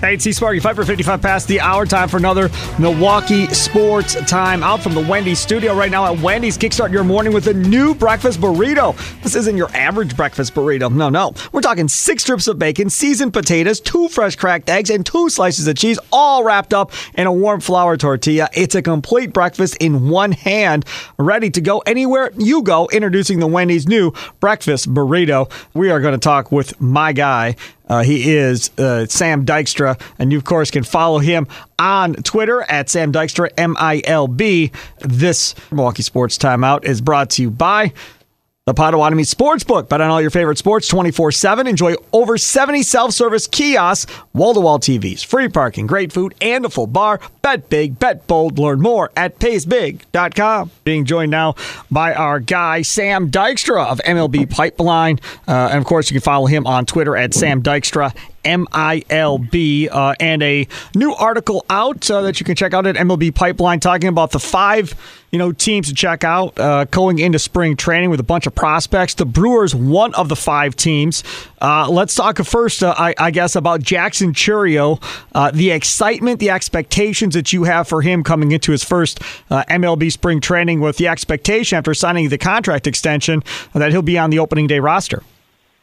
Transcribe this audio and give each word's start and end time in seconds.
Hey, 0.00 0.14
it's 0.14 0.34
Sparky, 0.34 0.60
5 0.60 0.76
for 0.76 0.84
55 0.86 1.20
past 1.20 1.46
the 1.46 1.60
hour. 1.60 1.84
Time 1.84 2.08
for 2.08 2.16
another 2.16 2.48
Milwaukee 2.78 3.46
Sports 3.48 4.14
Time. 4.26 4.62
Out 4.62 4.80
from 4.80 4.94
the 4.94 5.02
Wendy's 5.02 5.38
studio 5.38 5.74
right 5.74 5.90
now 5.90 6.10
at 6.10 6.18
Wendy's. 6.22 6.56
Kickstart 6.56 6.90
your 6.90 7.04
morning 7.04 7.34
with 7.34 7.48
a 7.48 7.52
new 7.52 7.94
breakfast 7.94 8.40
burrito. 8.40 8.96
This 9.22 9.34
isn't 9.34 9.58
your 9.58 9.68
average 9.76 10.16
breakfast 10.16 10.54
burrito. 10.54 10.90
No, 10.90 11.10
no. 11.10 11.34
We're 11.52 11.60
talking 11.60 11.86
six 11.86 12.22
strips 12.22 12.48
of 12.48 12.58
bacon, 12.58 12.88
seasoned 12.88 13.34
potatoes, 13.34 13.78
two 13.78 14.08
fresh 14.08 14.36
cracked 14.36 14.70
eggs, 14.70 14.88
and 14.88 15.04
two 15.04 15.28
slices 15.28 15.68
of 15.68 15.76
cheese, 15.76 15.98
all 16.10 16.44
wrapped 16.44 16.72
up 16.72 16.92
in 17.12 17.26
a 17.26 17.32
warm 17.32 17.60
flour 17.60 17.98
tortilla. 17.98 18.48
It's 18.54 18.74
a 18.74 18.80
complete 18.80 19.34
breakfast 19.34 19.76
in 19.80 20.08
one 20.08 20.32
hand, 20.32 20.86
ready 21.18 21.50
to 21.50 21.60
go 21.60 21.80
anywhere 21.80 22.32
you 22.38 22.62
go. 22.62 22.88
Introducing 22.90 23.38
the 23.38 23.46
Wendy's 23.46 23.86
new 23.86 24.14
breakfast 24.40 24.90
burrito. 24.94 25.52
We 25.74 25.90
are 25.90 26.00
going 26.00 26.14
to 26.14 26.18
talk 26.18 26.50
with 26.50 26.80
my 26.80 27.12
guy, 27.12 27.56
uh, 27.90 28.02
he 28.04 28.32
is 28.34 28.70
uh, 28.78 29.04
Sam 29.06 29.44
Dykstra, 29.44 30.00
and 30.18 30.30
you, 30.30 30.38
of 30.38 30.44
course, 30.44 30.70
can 30.70 30.84
follow 30.84 31.18
him 31.18 31.48
on 31.78 32.14
Twitter 32.14 32.62
at 32.62 32.88
Sam 32.88 33.12
Dykstra, 33.12 33.50
M 33.58 33.76
I 33.78 34.00
L 34.04 34.28
B. 34.28 34.70
This 35.00 35.56
Milwaukee 35.72 36.04
Sports 36.04 36.38
Timeout 36.38 36.84
is 36.84 37.00
brought 37.00 37.30
to 37.30 37.42
you 37.42 37.50
by 37.50 37.92
the 38.66 38.74
Potawatomi 38.74 39.22
Sportsbook. 39.22 39.88
Bet 39.88 40.02
on 40.02 40.10
all 40.10 40.20
your 40.20 40.30
favorite 40.30 40.58
sports 40.58 40.86
24 40.86 41.32
7. 41.32 41.66
Enjoy 41.66 41.94
over 42.12 42.36
70 42.36 42.82
self 42.82 43.12
service 43.12 43.46
kiosks, 43.46 44.12
wall 44.34 44.52
to 44.52 44.60
wall 44.60 44.78
TVs, 44.78 45.24
free 45.24 45.48
parking, 45.48 45.86
great 45.86 46.12
food, 46.12 46.34
and 46.42 46.64
a 46.66 46.68
full 46.68 46.86
bar. 46.86 47.20
Bet 47.40 47.70
big, 47.70 47.98
bet 47.98 48.26
bold. 48.26 48.58
Learn 48.58 48.80
more 48.80 49.10
at 49.16 49.38
paysbig.com. 49.38 50.70
Being 50.84 51.06
joined 51.06 51.30
now 51.30 51.54
by 51.90 52.12
our 52.12 52.38
guy, 52.38 52.82
Sam 52.82 53.30
Dykstra 53.30 53.86
of 53.86 53.98
MLB 54.00 54.50
Pipeline. 54.50 55.20
Uh, 55.48 55.68
and 55.70 55.78
of 55.78 55.86
course, 55.86 56.10
you 56.10 56.14
can 56.14 56.22
follow 56.22 56.46
him 56.46 56.66
on 56.66 56.84
Twitter 56.84 57.16
at 57.16 57.32
Sam 57.32 57.62
Dykstra. 57.62 58.14
M 58.44 58.66
I 58.72 59.02
L 59.10 59.38
B, 59.38 59.88
uh, 59.88 60.14
and 60.18 60.42
a 60.42 60.66
new 60.94 61.14
article 61.14 61.64
out 61.68 62.10
uh, 62.10 62.22
that 62.22 62.40
you 62.40 62.46
can 62.46 62.56
check 62.56 62.74
out 62.74 62.86
at 62.86 62.96
MLB 62.96 63.34
Pipeline 63.34 63.80
talking 63.80 64.08
about 64.08 64.30
the 64.30 64.38
five 64.38 64.94
you 65.30 65.38
know 65.38 65.52
teams 65.52 65.88
to 65.88 65.94
check 65.94 66.24
out 66.24 66.58
uh, 66.58 66.84
going 66.86 67.18
into 67.18 67.38
spring 67.38 67.76
training 67.76 68.10
with 68.10 68.20
a 68.20 68.24
bunch 68.24 68.46
of 68.46 68.54
prospects. 68.54 69.14
The 69.14 69.26
Brewers, 69.26 69.74
one 69.74 70.14
of 70.14 70.28
the 70.28 70.36
five 70.36 70.76
teams. 70.76 71.22
Uh, 71.60 71.88
let's 71.90 72.14
talk 72.14 72.38
first, 72.38 72.82
uh, 72.82 72.94
I, 72.96 73.14
I, 73.18 73.30
guess, 73.30 73.54
about 73.54 73.82
Jackson 73.82 74.32
Chourio, 74.32 75.02
uh, 75.34 75.50
the 75.50 75.72
excitement, 75.72 76.40
the 76.40 76.48
expectations 76.48 77.34
that 77.34 77.52
you 77.52 77.64
have 77.64 77.86
for 77.86 78.00
him 78.00 78.24
coming 78.24 78.52
into 78.52 78.72
his 78.72 78.82
first 78.82 79.20
MLB 79.50 80.10
spring 80.10 80.40
training 80.40 80.80
with 80.80 80.96
the 80.96 81.06
expectation 81.08 81.76
after 81.76 81.92
signing 81.92 82.30
the 82.30 82.38
contract 82.38 82.86
extension 82.86 83.42
that 83.74 83.90
he'll 83.90 84.00
be 84.00 84.18
on 84.18 84.30
the 84.30 84.38
opening 84.38 84.66
day 84.66 84.80
roster 84.80 85.22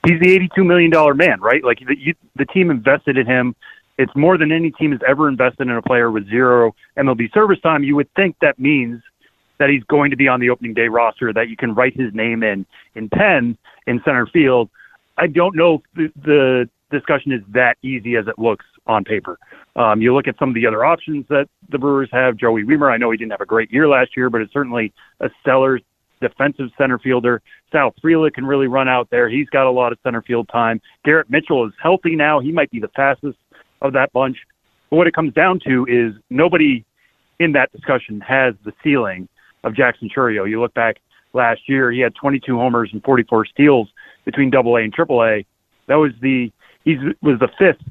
he's 0.07 0.19
the 0.19 0.34
eighty-two 0.34 0.63
million 0.63 0.91
dollar 0.91 1.13
man, 1.13 1.40
right? 1.41 1.63
Like 1.63 1.79
the, 1.79 1.95
you, 1.97 2.16
the 2.35 2.45
team 2.45 2.72
invested 2.72 3.18
in 3.18 3.25
him. 3.25 3.56
It's 3.97 4.16
more 4.16 4.38
than 4.38 4.51
any 4.51 4.72
team 4.72 4.91
has 4.91 5.01
ever 5.07 5.28
invested 5.28 5.68
in 5.68 5.72
a 5.72 5.81
player 5.81 6.12
with 6.12 6.29
zero 6.29 6.75
MLB 6.97 7.34
service 7.34 7.59
time. 7.62 7.84
You 7.84 7.95
would 7.95 8.13
think 8.16 8.35
that 8.41 8.59
means 8.59 9.01
that 9.57 9.69
he's 9.69 9.84
going 9.85 10.12
to 10.12 10.17
be 10.17 10.28
on 10.28 10.40
the 10.40 10.51
opening 10.51 10.73
day 10.75 10.88
roster, 10.88 11.34
that 11.34 11.50
you 11.50 11.57
can 11.57 11.73
write 11.73 11.96
his 11.96 12.13
name 12.13 12.44
in 12.44 12.66
in 12.96 13.09
pen 13.09 13.57
in 13.88 14.01
center 14.06 14.28
field. 14.28 14.69
I 15.17 15.28
don't 15.28 15.56
know 15.56 15.81
if 15.96 16.13
the, 16.13 16.22
the 16.22 16.69
discussion 16.91 17.31
is 17.31 17.41
that 17.50 17.78
easy 17.81 18.16
as 18.16 18.28
it 18.28 18.38
looks 18.38 18.66
on 18.85 19.03
paper. 19.03 19.40
Um, 19.75 20.01
you 20.01 20.13
look 20.13 20.28
at 20.28 20.38
some 20.40 20.50
of 20.50 20.56
the 20.56 20.66
other 20.66 20.85
options 20.85 21.25
that 21.29 21.50
the 21.69 21.78
Brewers 21.78 22.09
have. 22.12 22.38
Joey 22.38 22.63
Wiemer, 22.63 22.91
I 22.91 22.97
know 22.97 23.12
he 23.12 23.17
didn't 23.17 23.31
have 23.31 23.41
a 23.41 23.46
great 23.46 23.72
year 23.72 23.88
last 23.88 24.16
year, 24.16 24.29
but 24.29 24.41
it's 24.41 24.53
certainly 24.53 24.94
a 25.19 25.29
stellar 25.41 25.79
defensive 26.22 26.69
center 26.78 27.00
fielder. 27.00 27.41
Sal 27.72 27.94
Frelick 28.03 28.33
can 28.33 28.45
really 28.45 28.67
run 28.67 28.88
out 28.88 29.09
there. 29.09 29.29
He's 29.29 29.50
got 29.50 29.67
a 29.67 29.72
lot 29.72 29.91
of 29.91 30.00
center 30.03 30.22
field 30.22 30.50
time. 30.51 30.81
Garrett 31.05 31.29
Mitchell 31.29 31.66
is 31.66 31.73
healthy 31.81 32.16
now. 32.16 32.39
He 32.39 32.51
might 32.51 32.72
be 32.72 32.79
the 32.79 32.89
fastest 32.89 33.38
of 33.81 33.94
that 33.94 34.11
bunch. 34.13 34.38
But 34.89 34.97
what 34.97 35.07
it 35.07 35.13
comes 35.13 35.33
down 35.33 35.59
to 35.66 35.85
is 35.88 36.13
nobody 36.29 36.85
in 37.39 37.51
that 37.53 37.72
discussion 37.72 38.22
has 38.22 38.55
the 38.66 38.73
ceiling 38.83 39.28
of 39.63 39.75
Jackson 39.75 40.09
Chourio. 40.16 40.50
You 40.50 40.61
look 40.61 40.73
back 40.73 40.97
last 41.33 41.61
year, 41.67 41.91
he 41.91 42.00
had 42.00 42.16
22 42.16 42.57
homers 42.57 42.89
and 42.94 43.03
44 43.03 43.45
steals 43.45 43.89
between 44.25 44.49
Double 44.49 44.75
A 44.78 44.81
and 44.81 44.94
Triple 44.94 45.23
A. 45.23 45.45
That 45.88 45.95
was 45.95 46.11
the 46.22 46.51
he 46.84 46.95
was 47.22 47.38
the 47.39 47.49
fifth 47.59 47.84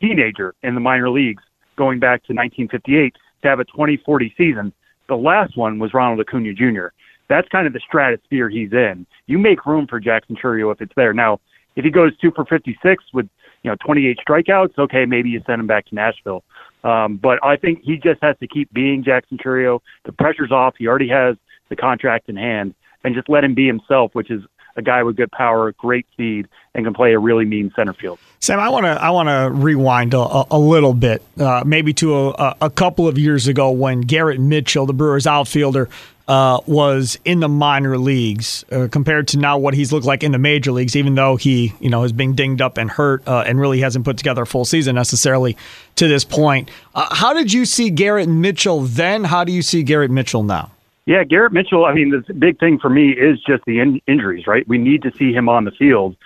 teenager 0.00 0.54
in 0.62 0.74
the 0.74 0.80
minor 0.80 1.08
leagues 1.08 1.42
going 1.76 1.98
back 1.98 2.22
to 2.24 2.34
1958 2.34 3.14
to 3.42 3.48
have 3.48 3.60
a 3.60 3.64
2040 3.64 4.34
season. 4.36 4.72
The 5.08 5.16
last 5.16 5.56
one 5.56 5.78
was 5.78 5.94
Ronald 5.94 6.20
Acuna 6.20 6.52
Jr 6.52 6.88
that's 7.32 7.48
kind 7.48 7.66
of 7.66 7.72
the 7.72 7.80
stratosphere 7.80 8.50
he's 8.50 8.72
in. 8.72 9.06
You 9.26 9.38
make 9.38 9.64
room 9.64 9.86
for 9.86 9.98
Jackson 9.98 10.36
Chourio 10.36 10.70
if 10.70 10.82
it's 10.82 10.92
there. 10.96 11.14
Now, 11.14 11.40
if 11.76 11.84
he 11.84 11.90
goes 11.90 12.12
two 12.18 12.30
for 12.30 12.44
56 12.44 13.04
with 13.14 13.26
you 13.62 13.70
know 13.70 13.76
28 13.84 14.18
strikeouts, 14.28 14.78
okay, 14.78 15.06
maybe 15.06 15.30
you 15.30 15.42
send 15.46 15.60
him 15.60 15.66
back 15.66 15.86
to 15.86 15.94
Nashville. 15.94 16.44
Um, 16.84 17.16
but 17.16 17.38
I 17.42 17.56
think 17.56 17.80
he 17.82 17.96
just 17.96 18.22
has 18.22 18.36
to 18.40 18.46
keep 18.46 18.70
being 18.72 19.02
Jackson 19.02 19.38
Chourio. 19.38 19.80
The 20.04 20.12
pressure's 20.12 20.52
off. 20.52 20.74
He 20.78 20.86
already 20.86 21.08
has 21.08 21.36
the 21.70 21.76
contract 21.76 22.28
in 22.28 22.36
hand, 22.36 22.74
and 23.02 23.14
just 23.14 23.30
let 23.30 23.44
him 23.44 23.54
be 23.54 23.66
himself, 23.66 24.14
which 24.14 24.30
is 24.30 24.42
a 24.76 24.82
guy 24.82 25.02
with 25.02 25.16
good 25.16 25.30
power, 25.30 25.72
great 25.72 26.06
speed, 26.12 26.48
and 26.74 26.84
can 26.84 26.94
play 26.94 27.12
a 27.12 27.18
really 27.18 27.44
mean 27.44 27.72
center 27.76 27.92
field. 27.92 28.18
Sam, 28.40 28.58
I 28.58 28.68
want 28.68 28.84
to 28.84 28.90
I 28.90 29.10
want 29.10 29.28
to 29.28 29.50
rewind 29.50 30.14
a, 30.14 30.44
a, 30.50 30.58
little 30.58 30.94
bit, 30.94 31.22
uh, 31.38 31.62
maybe 31.66 31.92
to 31.94 32.30
a, 32.30 32.56
a, 32.62 32.70
couple 32.70 33.06
of 33.06 33.18
years 33.18 33.46
ago 33.46 33.70
when 33.70 34.00
Garrett 34.00 34.40
Mitchell, 34.40 34.86
the 34.86 34.92
Brewers 34.92 35.26
outfielder, 35.26 35.88
uh, 36.28 36.60
was 36.66 37.18
in 37.24 37.40
the 37.40 37.48
minor 37.48 37.98
leagues 37.98 38.64
uh, 38.72 38.88
compared 38.90 39.28
to 39.28 39.38
now 39.38 39.58
what 39.58 39.74
he's 39.74 39.92
looked 39.92 40.06
like 40.06 40.22
in 40.22 40.32
the 40.32 40.38
major 40.38 40.72
leagues. 40.72 40.96
Even 40.96 41.14
though 41.14 41.36
he 41.36 41.72
you 41.80 41.90
know 41.90 42.02
has 42.02 42.12
been 42.12 42.34
dinged 42.34 42.60
up 42.60 42.78
and 42.78 42.90
hurt 42.90 43.26
uh, 43.26 43.44
and 43.46 43.60
really 43.60 43.80
hasn't 43.80 44.04
put 44.04 44.16
together 44.16 44.42
a 44.42 44.46
full 44.46 44.64
season 44.64 44.94
necessarily 44.94 45.56
to 45.96 46.08
this 46.08 46.24
point. 46.24 46.70
Uh, 46.94 47.14
how 47.14 47.32
did 47.32 47.52
you 47.52 47.64
see 47.64 47.90
Garrett 47.90 48.28
Mitchell 48.28 48.80
then? 48.80 49.24
How 49.24 49.44
do 49.44 49.52
you 49.52 49.62
see 49.62 49.82
Garrett 49.82 50.10
Mitchell 50.10 50.42
now? 50.42 50.70
Yeah, 51.06 51.24
Garrett 51.24 51.52
Mitchell. 51.52 51.84
I 51.84 51.94
mean, 51.94 52.10
the 52.10 52.34
big 52.34 52.60
thing 52.60 52.78
for 52.78 52.88
me 52.88 53.10
is 53.10 53.40
just 53.42 53.64
the 53.66 53.80
in- 53.80 54.00
injuries. 54.06 54.46
Right, 54.46 54.66
we 54.68 54.78
need 54.78 55.02
to 55.02 55.12
see 55.16 55.32
him 55.32 55.48
on 55.48 55.64
the 55.64 55.72
field 55.72 56.16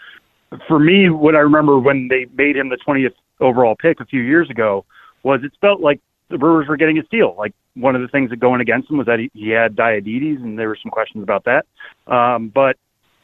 for 0.66 0.78
me, 0.78 1.10
what 1.10 1.34
I 1.34 1.40
remember 1.40 1.78
when 1.78 2.08
they 2.08 2.26
made 2.36 2.56
him 2.56 2.68
the 2.68 2.76
20th 2.76 3.14
overall 3.40 3.76
pick 3.76 4.00
a 4.00 4.04
few 4.04 4.22
years 4.22 4.48
ago 4.50 4.84
was 5.22 5.42
it 5.42 5.52
felt 5.60 5.80
like 5.80 6.00
the 6.28 6.38
Brewers 6.38 6.68
were 6.68 6.76
getting 6.76 6.98
a 6.98 7.04
steal. 7.04 7.34
Like 7.36 7.54
one 7.76 7.94
of 7.94 8.02
the 8.02 8.08
things 8.08 8.30
that 8.30 8.40
going 8.40 8.60
against 8.60 8.90
him 8.90 8.96
was 8.96 9.06
that 9.06 9.18
he, 9.18 9.30
he 9.34 9.50
had 9.50 9.76
diabetes, 9.76 10.38
and 10.40 10.58
there 10.58 10.68
were 10.68 10.78
some 10.82 10.90
questions 10.90 11.22
about 11.22 11.44
that. 11.44 11.66
Um, 12.12 12.48
but 12.48 12.76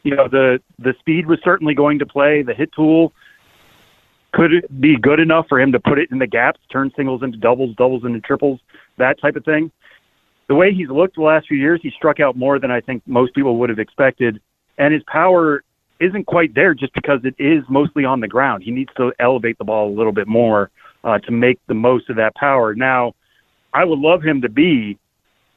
you 0.03 0.15
know, 0.15 0.27
the 0.27 0.59
the 0.79 0.93
speed 0.99 1.25
was 1.27 1.39
certainly 1.43 1.73
going 1.73 1.99
to 1.99 2.05
play. 2.05 2.43
The 2.43 2.53
hit 2.53 2.71
tool 2.73 3.13
could 4.33 4.51
it 4.51 4.81
be 4.81 4.97
good 4.97 5.19
enough 5.19 5.45
for 5.47 5.61
him 5.61 5.71
to 5.71 5.79
put 5.79 5.99
it 5.99 6.09
in 6.11 6.17
the 6.17 6.27
gaps, 6.27 6.59
turn 6.71 6.91
singles 6.95 7.21
into 7.23 7.37
doubles, 7.37 7.75
doubles 7.75 8.03
into 8.03 8.19
triples, 8.19 8.59
that 8.97 9.21
type 9.21 9.35
of 9.35 9.45
thing. 9.45 9.71
The 10.47 10.55
way 10.55 10.73
he's 10.73 10.89
looked 10.89 11.15
the 11.15 11.21
last 11.21 11.47
few 11.47 11.57
years, 11.57 11.79
he 11.83 11.91
struck 11.91 12.19
out 12.19 12.35
more 12.35 12.59
than 12.59 12.71
I 12.71 12.81
think 12.81 13.03
most 13.05 13.33
people 13.35 13.57
would 13.59 13.69
have 13.69 13.79
expected, 13.79 14.41
and 14.77 14.93
his 14.93 15.03
power 15.07 15.63
isn't 15.99 16.25
quite 16.25 16.53
there 16.55 16.73
just 16.73 16.93
because 16.93 17.19
it 17.23 17.35
is 17.37 17.63
mostly 17.69 18.03
on 18.03 18.19
the 18.19 18.27
ground. 18.27 18.63
He 18.63 18.71
needs 18.71 18.89
to 18.97 19.13
elevate 19.19 19.57
the 19.57 19.63
ball 19.63 19.89
a 19.89 19.95
little 19.95 20.11
bit 20.11 20.27
more 20.27 20.69
uh, 21.03 21.19
to 21.19 21.31
make 21.31 21.59
the 21.67 21.75
most 21.75 22.09
of 22.09 22.17
that 22.17 22.35
power. 22.35 22.73
Now, 22.73 23.13
I 23.73 23.85
would 23.85 23.99
love 23.99 24.21
him 24.23 24.41
to 24.41 24.49
be 24.49 24.97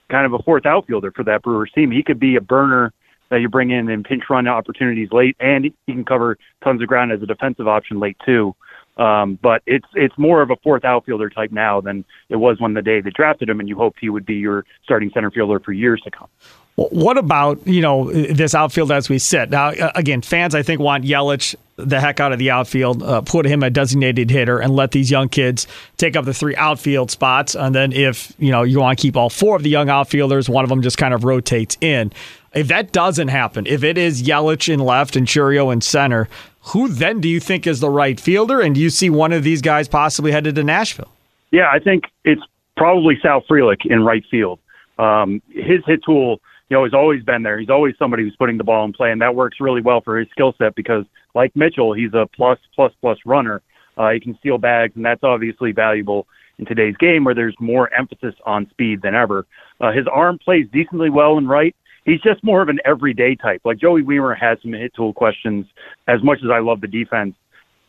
kind 0.09 0.27
of 0.27 0.33
a 0.33 0.43
fourth 0.43 0.67
outfielder 0.67 1.13
for 1.13 1.25
that 1.25 1.43
Brewers 1.43 1.71
team. 1.75 1.91
He 1.91 2.03
could 2.03 2.21
be 2.21 2.37
a 2.37 2.41
burner 2.41 2.93
that 3.29 3.41
you 3.41 3.49
bring 3.49 3.71
in 3.71 3.89
in 3.89 4.05
pinch 4.05 4.25
run 4.31 4.47
opportunities 4.47 5.09
late, 5.11 5.37
and 5.41 5.65
he 5.65 5.75
can 5.93 6.05
cover 6.05 6.39
tons 6.63 6.81
of 6.81 6.89
ground 6.89 7.13
as 7.13 7.23
a 7.23 7.27
defensive 7.27 7.67
option 7.67 7.99
late 7.99 8.17
too. 8.25 8.55
Um, 8.97 9.39
but 9.43 9.63
it's 9.67 9.87
it's 9.95 10.17
more 10.17 10.41
of 10.41 10.51
a 10.51 10.57
fourth 10.63 10.85
outfielder 10.85 11.29
type 11.29 11.53
now 11.53 11.81
than 11.81 12.05
it 12.31 12.37
was 12.37 12.61
when 12.61 12.73
the 12.73 12.83
day 12.83 13.01
they 13.01 13.11
drafted 13.11 13.49
him, 13.49 13.61
and 13.61 13.69
you 13.69 13.77
hoped 13.77 13.99
he 14.01 14.09
would 14.09 14.25
be 14.25 14.37
your 14.37 14.65
starting 14.85 15.11
center 15.13 15.31
fielder 15.31 15.61
for 15.61 15.73
years 15.73 16.01
to 16.03 16.11
come. 16.11 16.29
What 16.77 17.17
about 17.17 17.67
you 17.67 17.81
know 17.81 18.13
this 18.13 18.55
outfield 18.55 18.93
as 18.93 19.09
we 19.09 19.19
sit 19.19 19.51
now? 19.51 19.73
Again, 19.95 20.21
fans 20.21 20.55
I 20.55 20.63
think 20.63 20.81
want 20.81 21.05
Yelich 21.05 21.57
the 21.77 22.01
heck 22.01 22.21
out 22.21 22.33
of 22.33 22.39
the 22.39 22.51
outfield, 22.51 23.03
uh, 23.03 23.21
put 23.21 23.47
him 23.47 23.63
a 23.63 23.71
designated 23.71 24.31
hitter, 24.31 24.59
and 24.59 24.75
let 24.75 24.93
these 24.93 25.11
young 25.11 25.29
kids 25.29 25.67
take 25.99 26.17
up 26.17 26.25
the 26.25 26.35
three 26.35 26.57
outfield 26.57 27.11
spots. 27.11 27.55
And 27.55 27.75
then 27.75 27.93
if 27.93 28.33
you 28.39 28.51
know 28.51 28.63
you 28.63 28.81
want 28.81 28.99
to 28.99 29.03
keep 29.03 29.17
all 29.17 29.31
four 29.31 29.57
of 29.57 29.63
the 29.63 29.71
young 29.71 29.89
outfielders, 29.89 30.49
one 30.49 30.65
of 30.65 30.69
them 30.69 30.83
just 30.83 30.99
kind 30.99 31.15
of 31.15 31.25
rotates 31.25 31.77
in. 31.81 32.13
If 32.55 32.69
that 32.69 32.93
doesn't 32.93 33.29
happen, 33.29 33.67
if 33.67 33.85
it 33.85 33.99
is 33.99 34.23
Yelich 34.23 34.73
in 34.73 34.81
left 34.81 35.17
and 35.17 35.27
Chourio 35.27 35.73
in 35.73 35.83
center, 35.83 36.29
who 36.63 36.89
then 36.89 37.21
do 37.21 37.29
you 37.29 37.39
think 37.39 37.67
is 37.67 37.81
the 37.81 37.91
right 37.91 38.19
fielder? 38.19 38.61
And 38.61 38.75
do 38.75 38.81
you 38.81 38.91
see 38.91 39.11
one 39.11 39.33
of 39.33 39.45
these 39.45 39.61
guys 39.61 39.89
possibly 39.89 40.33
headed 40.33 40.55
to 40.55 40.65
Nashville? 40.65 41.11
Yeah, 41.51 41.71
I 41.71 41.79
think 41.79 42.05
it's 42.25 42.43
probably 42.77 43.19
Sal 43.21 43.43
Frelick 43.43 43.85
in 43.85 44.03
right 44.05 44.25
field. 44.31 44.59
Um, 44.99 45.43
his 45.51 45.85
hit 45.87 46.03
tool, 46.05 46.41
you 46.69 46.77
know, 46.77 46.85
has 46.85 46.95
always 46.95 47.23
been 47.23 47.43
there. 47.43 47.59
He's 47.59 47.71
always 47.71 47.95
somebody 47.99 48.25
who's 48.25 48.37
putting 48.37 48.59
the 48.59 48.65
ball 48.65 48.85
in 48.85 48.93
play, 48.93 49.13
and 49.13 49.21
that 49.23 49.35
works 49.35 49.59
really 49.61 49.81
well 49.81 50.01
for 50.01 50.19
his 50.19 50.29
skill 50.31 50.55
set 50.59 50.75
because, 50.75 51.05
like 51.35 51.55
Mitchell, 51.55 51.93
he's 51.93 52.13
a 52.15 52.27
plus, 52.35 52.59
plus, 52.75 52.93
plus 53.01 53.19
runner. 53.25 53.63
Uh, 53.97 54.11
he 54.11 54.21
can 54.21 54.37
steal 54.39 54.59
bags, 54.59 54.93
and 54.97 55.05
that's 55.05 55.23
obviously 55.23 55.73
valuable 55.73 56.27
in 56.59 56.67
today's 56.67 56.97
game 56.97 57.25
where 57.25 57.35
there's 57.35 57.55
more 57.61 57.93
emphasis 57.95 58.35
on 58.45 58.69
speed 58.71 59.03
than 59.03 59.15
ever. 59.15 59.47
Uh, 59.81 59.93
his 59.93 60.07
arm 60.13 60.39
plays 60.39 60.67
decently 60.73 61.11
well 61.11 61.39
in 61.39 61.47
right, 61.47 61.75
he's 62.05 62.21
just 62.21 62.43
more 62.43 62.63
of 62.63 62.69
an 62.69 62.79
everyday 62.85 63.37
type. 63.37 63.61
Like 63.65 63.79
Joey 63.79 64.03
Wiemer 64.03 64.37
has 64.37 64.59
some 64.63 64.73
hit 64.73 64.93
tool 64.95 65.13
questions. 65.13 65.67
As 66.09 66.23
much 66.23 66.39
as 66.43 66.51
I 66.51 66.61
love 66.61 66.81
the 66.81 66.89
defense, 66.89 67.35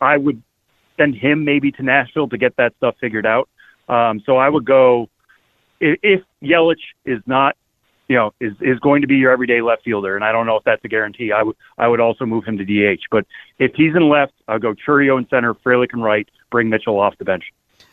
I 0.00 0.16
would 0.16 0.42
send 0.98 1.14
him 1.14 1.44
maybe 1.44 1.72
to 1.72 1.82
Nashville 1.82 2.28
to 2.28 2.38
get 2.38 2.56
that 2.56 2.74
stuff 2.76 2.94
figured 3.00 3.26
out. 3.26 3.48
Um, 3.88 4.22
so 4.26 4.36
I 4.36 4.48
would 4.48 4.66
go 4.66 5.08
if, 5.80 5.98
if 6.02 6.22
Yelich 6.42 6.76
is 7.04 7.20
not, 7.26 7.56
you 8.08 8.16
know, 8.16 8.32
is 8.40 8.52
is 8.60 8.78
going 8.80 9.02
to 9.02 9.06
be 9.06 9.16
your 9.16 9.30
everyday 9.30 9.60
left 9.60 9.84
fielder, 9.84 10.16
and 10.16 10.24
I 10.24 10.32
don't 10.32 10.46
know 10.46 10.56
if 10.56 10.64
that's 10.64 10.84
a 10.84 10.88
guarantee. 10.88 11.30
I 11.32 11.42
would 11.42 11.56
I 11.76 11.88
would 11.88 12.00
also 12.00 12.24
move 12.26 12.44
him 12.44 12.58
to 12.58 12.64
DH. 12.64 13.02
But 13.10 13.26
if 13.58 13.72
he's 13.74 13.94
in 13.94 14.08
left, 14.08 14.32
I'll 14.48 14.58
go 14.58 14.74
Chourio 14.74 15.18
in 15.18 15.28
center, 15.28 15.54
Frelick 15.54 15.92
in 15.92 16.00
right, 16.00 16.28
bring 16.50 16.68
Mitchell 16.70 16.98
off 16.98 17.16
the 17.18 17.24
bench. 17.24 17.44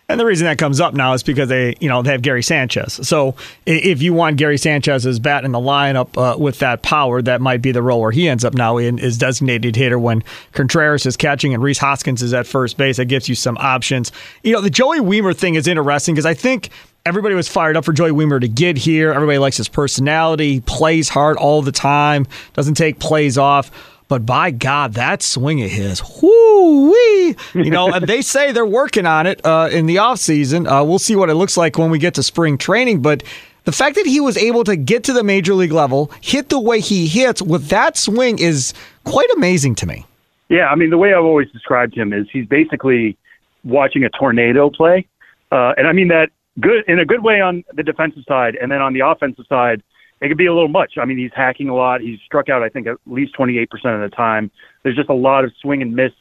And 0.08 0.20
the 0.20 0.26
reason 0.26 0.46
that 0.46 0.60
comes 0.60 0.80
up 0.80 0.94
now 0.94 1.14
is 1.14 1.24
because 1.24 1.50
they, 1.50 1.76
you 1.80 1.90
know, 1.90 2.04
they 2.04 2.12
have 2.12 2.22
Gary 2.22 2.44
Sanchez. 2.44 3.08
So 3.08 3.36
if 3.66 4.04
you 4.04 4.14
want 4.14 4.38
Gary 4.38 4.58
Sanchez's 4.58 5.20
bat 5.20 5.44
in 5.44 5.52
the 5.52 5.60
lineup 5.60 6.16
uh, 6.16 6.38
with 6.38 6.60
that 6.60 6.84
power, 6.84 7.24
that 7.24 7.42
might 7.42 7.64
be 7.64 7.72
the 7.72 7.82
role 7.82 8.02
where 8.02 8.12
he 8.12 8.30
ends 8.30 8.46
up 8.46 8.54
now 8.54 8.78
in 8.78 9.00
is 9.00 9.18
designated 9.18 9.76
hitter 9.76 9.98
when 9.98 10.24
Contreras 10.52 11.08
is 11.08 11.18
catching 11.18 11.56
and 11.56 11.64
Rhys 11.64 11.80
Hoskins 11.80 12.22
is 12.22 12.36
at 12.36 12.46
first 12.46 12.78
base. 12.78 12.98
That 12.98 13.06
gives 13.06 13.28
you 13.28 13.34
some 13.34 13.58
options. 13.58 14.12
You 14.44 14.54
know, 14.54 14.62
the 14.62 14.70
Joey 14.70 15.00
Wiemer 15.00 15.36
thing 15.36 15.56
is 15.56 15.66
interesting 15.66 16.14
because 16.14 16.28
I 16.28 16.36
think 16.36 16.70
everybody 17.06 17.36
was 17.36 17.48
fired 17.48 17.78
up 17.78 17.86
for 17.86 17.94
Joey 17.94 18.10
Wiemer 18.10 18.42
to 18.42 18.48
get 18.48 18.78
here. 18.78 19.12
Everybody 19.12 19.38
likes 19.38 19.58
his 19.58 19.70
personality, 19.70 20.62
plays 20.62 21.08
hard 21.08 21.38
all 21.38 21.62
the 21.62 21.72
time, 21.72 22.26
doesn't 22.54 22.74
take 22.74 23.00
plays 23.00 23.38
off. 23.38 23.70
But 24.08 24.26
by 24.26 24.52
God, 24.52 24.94
that 24.94 25.22
swing 25.22 25.62
of 25.64 25.70
his, 25.70 26.02
whoo 26.22 26.92
wee! 26.92 27.36
You 27.54 27.72
know, 27.72 27.92
and 27.92 28.06
they 28.06 28.22
say 28.22 28.52
they're 28.52 28.66
working 28.66 29.06
on 29.06 29.26
it 29.26 29.44
uh, 29.44 29.70
in 29.72 29.88
the 29.88 29.98
offseason. 29.98 30.68
Uh, 30.68 30.84
we'll 30.84 31.00
see 31.00 31.16
what 31.16 31.30
it 31.30 31.36
looks 31.36 31.58
like 31.58 31.78
when 31.78 31.90
we 31.90 31.98
get 31.98 32.14
to 32.16 32.24
spring 32.24 32.58
training. 32.58 33.02
But 33.02 33.24
the 33.64 33.72
fact 33.72 33.96
that 33.96 34.06
he 34.06 34.20
was 34.20 34.38
able 34.38 34.64
to 34.64 34.76
get 34.76 35.04
to 35.06 35.14
the 35.14 35.24
major 35.24 35.56
league 35.56 35.72
level, 35.72 36.12
hit 36.22 36.50
the 36.50 36.60
way 36.60 36.80
he 36.82 37.08
hits 37.08 37.42
with 37.42 37.68
that 37.70 37.98
swing 37.98 38.38
is 38.38 38.74
quite 39.06 39.30
amazing 39.36 39.74
to 39.76 39.88
me. 39.88 40.06
Yeah, 40.50 40.68
I 40.68 40.76
mean, 40.76 40.92
the 40.92 41.00
way 41.00 41.14
I've 41.14 41.26
always 41.26 41.50
described 41.52 41.96
him 41.96 42.14
is 42.14 42.28
he's 42.32 42.46
basically 42.46 43.18
watching 43.64 44.04
a 44.04 44.10
tornado 44.10 44.70
play. 44.70 45.08
Uh, 45.52 45.74
and 45.78 45.88
I 45.88 45.94
mean 45.94 46.10
that 46.10 46.30
good 46.60 46.84
in 46.88 47.00
a 47.00 47.06
good 47.06 47.24
way 47.24 47.42
on 47.42 47.64
the 47.74 47.84
defensive 47.84 48.24
side, 48.28 48.56
and 48.56 48.72
then 48.72 48.82
on 48.82 48.94
the 48.94 49.02
offensive 49.02 49.46
side, 49.48 49.84
it 50.22 50.30
could 50.30 50.38
be 50.38 50.46
a 50.46 50.54
little 50.54 50.70
much. 50.70 50.94
I 50.98 51.06
mean, 51.06 51.18
he's 51.18 51.32
hacking 51.36 51.70
a 51.70 51.76
lot. 51.76 52.02
He's 52.02 52.20
struck 52.26 52.50
out, 52.50 52.64
I 52.64 52.70
think, 52.70 52.88
at 52.88 52.98
least 53.06 53.36
28% 53.38 53.64
of 53.72 54.10
the 54.10 54.16
time. 54.16 54.50
There's 54.84 54.96
just 54.96 55.10
a 55.10 55.14
lot 55.14 55.44
of 55.44 55.52
swing 55.62 55.82
and 55.82 55.96
miss 55.96 56.12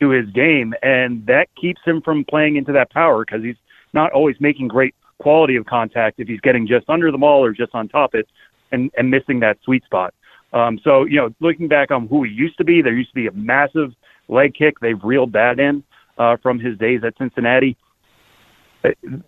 to 0.00 0.10
his 0.10 0.28
game, 0.30 0.74
and 0.82 1.24
that 1.26 1.48
keeps 1.58 1.80
him 1.84 2.02
from 2.02 2.24
playing 2.24 2.56
into 2.56 2.72
that 2.72 2.90
power 2.90 3.24
because 3.24 3.42
he's 3.42 3.56
not 3.92 4.12
always 4.12 4.36
making 4.40 4.68
great 4.68 4.94
quality 5.18 5.56
of 5.56 5.64
contact 5.64 6.20
if 6.20 6.28
he's 6.28 6.40
getting 6.40 6.66
just 6.66 6.88
under 6.90 7.10
the 7.10 7.18
ball 7.18 7.42
or 7.42 7.52
just 7.52 7.74
on 7.74 7.88
top 7.88 8.14
it 8.14 8.28
and, 8.72 8.90
and 8.98 9.10
missing 9.10 9.40
that 9.40 9.56
sweet 9.64 9.82
spot. 9.84 10.12
Um, 10.52 10.78
so, 10.82 11.04
you 11.04 11.16
know, 11.16 11.34
looking 11.40 11.68
back 11.68 11.90
on 11.90 12.08
who 12.08 12.24
he 12.24 12.30
used 12.30 12.58
to 12.58 12.64
be, 12.64 12.82
there 12.82 12.92
used 12.92 13.10
to 13.10 13.14
be 13.14 13.26
a 13.26 13.32
massive 13.32 13.92
leg 14.28 14.54
kick. 14.54 14.80
They've 14.80 15.02
reeled 15.02 15.32
that 15.32 15.58
in 15.58 15.82
uh, 16.18 16.36
from 16.42 16.58
his 16.58 16.76
days 16.78 17.00
at 17.04 17.16
Cincinnati 17.16 17.76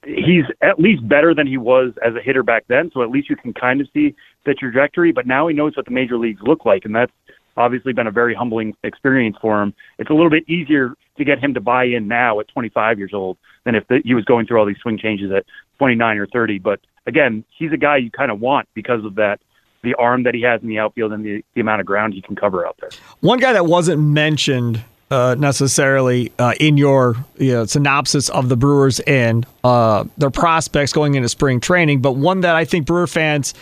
he's 0.05 0.45
at 0.63 0.79
least 0.79 1.07
better 1.09 1.35
than 1.35 1.47
he 1.47 1.57
was 1.57 1.93
as 2.05 2.15
a 2.15 2.21
hitter 2.21 2.43
back 2.43 2.65
then. 2.69 2.91
So 2.93 3.03
at 3.03 3.11
least 3.11 3.29
you 3.31 3.37
can 3.37 3.53
kind 3.53 3.81
of 3.81 3.89
see 3.93 4.15
the 4.45 4.55
trajectory. 4.55 5.13
But 5.13 5.27
now 5.27 5.49
he 5.49 5.55
knows 5.55 5.77
what 5.77 5.87
the 5.87 5.93
major 5.93 6.17
leagues 6.17 6.41
look 6.43 6.65
like, 6.65 6.85
and 6.85 6.95
that's 6.95 7.13
obviously 7.57 7.93
been 7.93 8.07
a 8.07 8.13
very 8.13 8.35
humbling 8.35 8.75
experience 8.85 9.37
for 9.41 9.61
him. 9.61 9.75
It's 9.99 10.11
a 10.11 10.15
little 10.15 10.31
bit 10.31 10.49
easier 10.49 10.95
to 11.17 11.25
get 11.25 11.39
him 11.41 11.55
to 11.55 11.61
buy 11.61 11.85
in 11.85 12.07
now 12.07 12.39
at 12.41 12.49
25 12.49 12.99
years 12.99 13.11
old 13.13 13.37
than 13.65 13.75
if 13.75 13.87
the, 13.89 14.01
he 14.05 14.15
was 14.15 14.25
going 14.25 14.47
through 14.47 14.61
all 14.61 14.67
these 14.67 14.79
swing 14.81 14.99
changes 14.99 15.33
at 15.33 15.45
29 15.79 16.19
or 16.19 16.27
30. 16.29 16.59
But 16.61 16.81
again, 17.07 17.45
he's 17.57 17.73
a 17.73 17.77
guy 17.77 17.97
you 17.97 18.11
kind 18.11 18.31
of 18.31 18.41
want 18.41 18.69
because 18.75 19.05
of 19.05 19.17
that 19.17 19.41
the 19.83 19.95
arm 19.95 20.25
that 20.25 20.35
he 20.35 20.43
has 20.43 20.61
in 20.61 20.69
the 20.69 20.79
outfield 20.79 21.13
and 21.13 21.25
the, 21.25 21.45
the 21.55 21.61
amount 21.61 21.81
of 21.81 21.87
ground 21.87 22.13
he 22.13 22.21
can 22.21 22.35
cover 22.35 22.67
out 22.67 22.77
there. 22.81 22.91
One 23.21 23.39
guy 23.39 23.53
that 23.53 23.67
wasn't 23.67 24.01
mentioned 24.03 24.83
uh, 25.11 25.37
necessarily 25.39 26.33
uh, 26.39 26.55
in 26.61 26.77
your 26.77 27.17
you 27.39 27.53
know, 27.53 27.65
synopsis 27.65 28.29
of 28.29 28.49
the 28.49 28.57
Brewers 28.57 29.01
and 29.01 29.47
uh, 29.65 30.05
their 30.17 30.31
prospects 30.31 30.93
going 30.93 31.15
into 31.15 31.29
spring 31.29 31.61
training, 31.61 32.01
but 32.01 32.13
one 32.13 32.41
that 32.41 32.55
I 32.55 32.65
think 32.65 32.87
Brewer 32.87 33.07
fans 33.07 33.55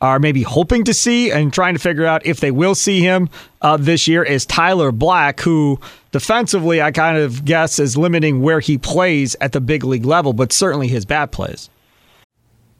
are 0.00 0.18
maybe 0.18 0.42
hoping 0.42 0.84
to 0.84 0.92
see 0.92 1.30
and 1.30 1.52
trying 1.52 1.74
to 1.74 1.80
figure 1.80 2.04
out 2.04 2.26
if 2.26 2.40
they 2.40 2.50
will 2.50 2.74
see 2.74 3.00
him 3.00 3.28
uh, 3.62 3.76
this 3.76 4.06
year 4.06 4.22
is 4.22 4.44
Tyler 4.44 4.92
Black, 4.92 5.40
who 5.40 5.80
defensively 6.10 6.82
I 6.82 6.90
kind 6.90 7.16
of 7.16 7.44
guess 7.44 7.78
is 7.78 7.96
limiting 7.96 8.42
where 8.42 8.60
he 8.60 8.76
plays 8.76 9.34
at 9.40 9.52
the 9.52 9.60
big 9.60 9.84
league 9.84 10.04
level, 10.04 10.32
but 10.32 10.52
certainly 10.52 10.88
his 10.88 11.04
bat 11.04 11.32
plays. 11.32 11.70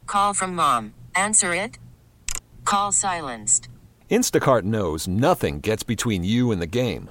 Call 0.07 0.35
from 0.35 0.55
mom. 0.55 0.93
Answer 1.15 1.55
it. 1.55 1.79
Call 2.65 2.93
silenced. 2.93 3.69
Instacart 4.11 4.63
knows 4.65 5.09
nothing 5.09 5.61
gets 5.61 5.83
between 5.83 6.25
you 6.25 6.53
and 6.53 6.61
the 6.61 6.67
game. 6.67 7.11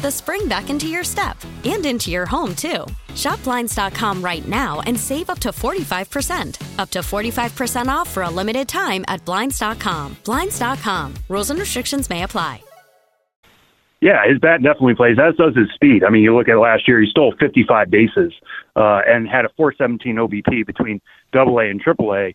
the 0.00 0.10
spring 0.10 0.48
back 0.48 0.70
into 0.70 0.88
your 0.88 1.04
step 1.04 1.36
and 1.64 1.84
into 1.84 2.10
your 2.10 2.26
home, 2.26 2.54
too. 2.54 2.86
Shop 3.14 3.42
Blinds.com 3.44 4.22
right 4.22 4.46
now 4.48 4.80
and 4.86 4.98
save 4.98 5.30
up 5.30 5.38
to 5.40 5.50
45%. 5.50 6.78
Up 6.78 6.90
to 6.90 7.00
45% 7.00 7.88
off 7.88 8.08
for 8.08 8.22
a 8.22 8.30
limited 8.30 8.68
time 8.68 9.04
at 9.08 9.24
Blinds.com. 9.24 10.16
Blinds.com. 10.24 11.14
Rules 11.28 11.50
and 11.50 11.58
restrictions 11.58 12.10
may 12.10 12.22
apply. 12.22 12.62
Yeah, 14.00 14.28
his 14.28 14.38
bat 14.38 14.62
definitely 14.62 14.94
plays. 14.94 15.16
As 15.18 15.34
does 15.36 15.56
his 15.56 15.68
speed. 15.74 16.04
I 16.04 16.10
mean, 16.10 16.22
you 16.22 16.36
look 16.36 16.48
at 16.48 16.58
last 16.58 16.86
year; 16.86 17.00
he 17.00 17.08
stole 17.08 17.34
55 17.40 17.90
bases 17.90 18.32
uh, 18.76 19.00
and 19.06 19.26
had 19.26 19.46
a 19.46 19.48
417 19.56 20.16
OBP 20.16 20.66
between 20.66 21.00
Double 21.32 21.58
A 21.58 21.64
and 21.64 21.80
Triple 21.80 22.14
A. 22.14 22.34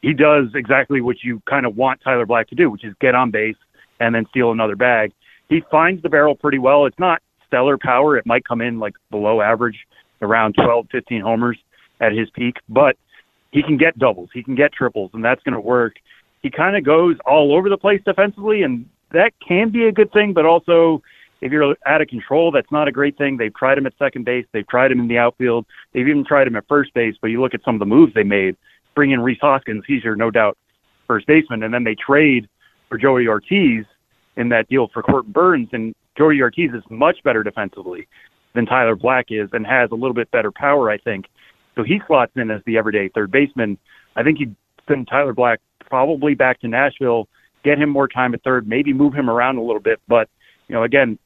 He 0.00 0.14
does 0.14 0.46
exactly 0.54 1.00
what 1.00 1.16
you 1.22 1.42
kind 1.48 1.66
of 1.66 1.76
want 1.76 2.00
Tyler 2.02 2.26
Black 2.26 2.48
to 2.48 2.54
do, 2.54 2.70
which 2.70 2.84
is 2.84 2.94
get 3.00 3.14
on 3.14 3.30
base 3.30 3.56
and 4.00 4.14
then 4.14 4.26
steal 4.30 4.50
another 4.50 4.76
bag. 4.76 5.12
He 5.48 5.62
finds 5.70 6.02
the 6.02 6.08
barrel 6.08 6.34
pretty 6.34 6.58
well. 6.58 6.86
It's 6.86 6.98
not 6.98 7.22
stellar 7.46 7.78
power; 7.78 8.16
it 8.16 8.26
might 8.26 8.46
come 8.46 8.60
in 8.60 8.78
like 8.78 8.94
below 9.10 9.40
average, 9.40 9.78
around 10.22 10.54
12, 10.54 10.86
15 10.90 11.20
homers 11.20 11.58
at 12.00 12.12
his 12.12 12.28
peak, 12.30 12.56
but 12.68 12.96
he 13.52 13.62
can 13.62 13.76
get 13.76 13.98
doubles, 13.98 14.30
he 14.34 14.42
can 14.42 14.54
get 14.54 14.72
triples, 14.72 15.10
and 15.14 15.24
that's 15.24 15.42
going 15.44 15.54
to 15.54 15.60
work. 15.60 15.94
He 16.42 16.50
kind 16.50 16.76
of 16.76 16.84
goes 16.84 17.16
all 17.24 17.54
over 17.54 17.68
the 17.68 17.78
place 17.78 18.00
defensively, 18.04 18.62
and 18.62 18.86
that 19.12 19.32
can 19.46 19.70
be 19.70 19.86
a 19.86 19.92
good 19.92 20.12
thing, 20.12 20.32
but 20.32 20.44
also 20.44 21.02
if 21.40 21.52
you're 21.52 21.76
out 21.86 22.00
of 22.00 22.08
control, 22.08 22.50
that's 22.50 22.70
not 22.72 22.88
a 22.88 22.92
great 22.92 23.16
thing. 23.16 23.36
They've 23.36 23.54
tried 23.54 23.78
him 23.78 23.86
at 23.86 23.92
second 23.98 24.24
base, 24.24 24.46
they've 24.52 24.66
tried 24.66 24.90
him 24.90 24.98
in 24.98 25.08
the 25.08 25.18
outfield, 25.18 25.66
they've 25.92 26.08
even 26.08 26.24
tried 26.24 26.46
him 26.46 26.56
at 26.56 26.66
first 26.68 26.92
base. 26.94 27.14
But 27.20 27.28
you 27.28 27.40
look 27.40 27.54
at 27.54 27.62
some 27.64 27.74
of 27.74 27.78
the 27.78 27.86
moves 27.86 28.14
they 28.14 28.24
made, 28.24 28.56
bring 28.94 29.12
in 29.12 29.20
Rhys 29.20 29.38
Hoskins, 29.40 29.84
he's 29.86 30.02
your 30.02 30.16
no 30.16 30.30
doubt 30.30 30.56
first 31.06 31.26
baseman, 31.26 31.62
and 31.62 31.72
then 31.72 31.84
they 31.84 31.94
trade 31.94 32.48
for 32.88 32.98
Joey 32.98 33.28
Ortiz 33.28 33.84
in 34.36 34.48
that 34.50 34.68
deal 34.68 34.88
for 34.92 35.02
Corbin 35.02 35.32
Burnes, 35.32 35.68
and 35.72 35.94
Joey 36.16 36.40
Ortiz 36.40 36.70
is 36.74 36.82
much 36.90 37.18
better 37.24 37.42
defensively 37.42 38.08
than 38.54 38.66
Tyler 38.66 38.96
Black 38.96 39.26
is, 39.30 39.48
and 39.52 39.66
has 39.66 39.90
a 39.90 39.94
little 39.94 40.14
bit 40.14 40.30
better 40.30 40.52
power, 40.52 40.90
I 40.90 40.98
think. 40.98 41.26
So 41.76 41.82
he 41.82 42.00
slots 42.06 42.32
in 42.36 42.50
as 42.50 42.60
the 42.66 42.78
everyday 42.78 43.08
third 43.08 43.30
baseman. 43.30 43.78
I 44.16 44.22
think 44.22 44.38
he'd 44.38 44.54
send 44.88 45.08
Tyler 45.08 45.32
Black 45.32 45.60
probably 45.80 46.34
back 46.34 46.60
to 46.60 46.68
Nashville 46.68 47.28
get 47.64 47.78
him 47.78 47.88
more 47.88 48.06
time 48.06 48.34
at 48.34 48.44
third, 48.44 48.68
maybe 48.68 48.92
move 48.92 49.14
him 49.14 49.28
around 49.28 49.56
a 49.56 49.62
little 49.62 49.80
bit. 49.80 50.00
But, 50.06 50.28
you 50.68 50.74
know, 50.74 50.84
again, 50.84 51.18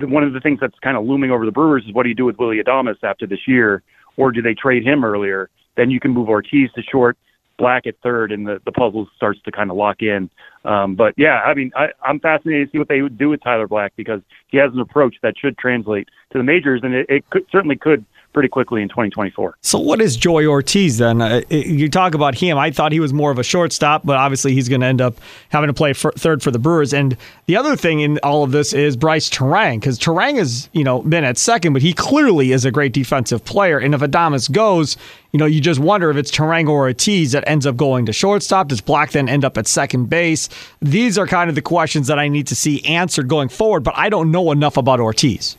one 0.00 0.24
of 0.24 0.32
the 0.32 0.40
things 0.40 0.58
that's 0.60 0.78
kind 0.82 0.96
of 0.96 1.04
looming 1.04 1.30
over 1.30 1.44
the 1.44 1.52
Brewers 1.52 1.84
is 1.86 1.94
what 1.94 2.02
do 2.02 2.08
you 2.08 2.14
do 2.14 2.24
with 2.24 2.38
Willy 2.38 2.60
Adames 2.60 2.96
after 3.04 3.26
this 3.26 3.46
year, 3.46 3.82
or 4.16 4.32
do 4.32 4.42
they 4.42 4.54
trade 4.54 4.84
him 4.84 5.04
earlier? 5.04 5.50
Then 5.76 5.90
you 5.90 6.00
can 6.00 6.10
move 6.10 6.28
Ortiz 6.28 6.70
to 6.74 6.82
short, 6.82 7.16
Black 7.62 7.86
at 7.86 7.94
third, 8.02 8.32
and 8.32 8.44
the, 8.44 8.60
the 8.64 8.72
puzzle 8.72 9.08
starts 9.14 9.40
to 9.44 9.52
kind 9.52 9.70
of 9.70 9.76
lock 9.76 10.02
in. 10.02 10.28
Um, 10.64 10.96
but 10.96 11.14
yeah, 11.16 11.42
I 11.42 11.54
mean, 11.54 11.70
I, 11.76 11.90
I'm 12.04 12.18
fascinated 12.18 12.66
to 12.66 12.72
see 12.72 12.78
what 12.78 12.88
they 12.88 13.02
would 13.02 13.16
do 13.16 13.28
with 13.28 13.40
Tyler 13.40 13.68
Black 13.68 13.92
because 13.94 14.20
he 14.48 14.56
has 14.58 14.72
an 14.72 14.80
approach 14.80 15.14
that 15.22 15.38
should 15.38 15.56
translate 15.58 16.08
to 16.32 16.38
the 16.38 16.42
majors, 16.42 16.80
and 16.82 16.92
it, 16.92 17.06
it 17.08 17.30
could, 17.30 17.46
certainly 17.52 17.76
could 17.76 18.04
pretty 18.32 18.48
quickly 18.48 18.82
in 18.82 18.88
2024. 18.88 19.56
So, 19.60 19.78
what 19.78 20.00
is 20.00 20.16
Joey 20.16 20.46
Ortiz 20.46 20.98
then? 20.98 21.20
Uh, 21.20 21.42
you 21.50 21.88
talk 21.88 22.14
about 22.14 22.34
him. 22.34 22.58
I 22.58 22.70
thought 22.70 22.92
he 22.92 23.00
was 23.00 23.12
more 23.12 23.30
of 23.30 23.38
a 23.38 23.42
shortstop, 23.42 24.04
but 24.04 24.16
obviously 24.16 24.54
he's 24.54 24.68
going 24.68 24.80
to 24.80 24.86
end 24.86 25.00
up 25.00 25.16
having 25.50 25.68
to 25.68 25.74
play 25.74 25.92
for, 25.92 26.12
third 26.12 26.42
for 26.42 26.50
the 26.50 26.58
Brewers. 26.58 26.92
And 26.92 27.16
the 27.46 27.56
other 27.56 27.76
thing 27.76 28.00
in 28.00 28.18
all 28.22 28.42
of 28.42 28.52
this 28.52 28.72
is 28.72 28.96
Brice 28.96 29.28
Turang, 29.28 29.80
because 29.80 29.98
Turang 29.98 30.38
has 30.38 30.68
you 30.72 30.84
know 30.84 31.02
been 31.02 31.24
at 31.24 31.38
second, 31.38 31.72
but 31.72 31.82
he 31.82 31.92
clearly 31.92 32.52
is 32.52 32.64
a 32.64 32.70
great 32.70 32.92
defensive 32.92 33.44
player. 33.44 33.78
And 33.78 33.94
if 33.94 34.00
Adames 34.00 34.50
goes, 34.50 34.96
you 35.32 35.38
know, 35.38 35.46
you 35.46 35.60
just 35.60 35.80
wonder 35.80 36.10
if 36.10 36.16
it's 36.16 36.30
Turang 36.30 36.68
or 36.68 36.82
Ortiz 36.82 37.32
that 37.32 37.44
ends 37.46 37.66
up 37.66 37.76
going 37.76 38.06
to 38.06 38.12
shortstop. 38.12 38.68
Does 38.68 38.80
Black 38.80 39.12
then 39.12 39.28
end 39.28 39.44
up 39.44 39.56
at 39.56 39.66
second 39.66 40.10
base? 40.10 40.48
These 40.80 41.16
are 41.18 41.26
kind 41.26 41.48
of 41.48 41.54
the 41.54 41.62
questions 41.62 42.06
that 42.08 42.18
I 42.18 42.28
need 42.28 42.46
to 42.48 42.54
see 42.54 42.84
answered 42.84 43.28
going 43.28 43.48
forward, 43.48 43.82
but 43.82 43.94
I 43.96 44.08
don't 44.08 44.30
know 44.30 44.52
enough 44.52 44.76
about 44.76 45.00
Ortiz. 45.00 45.56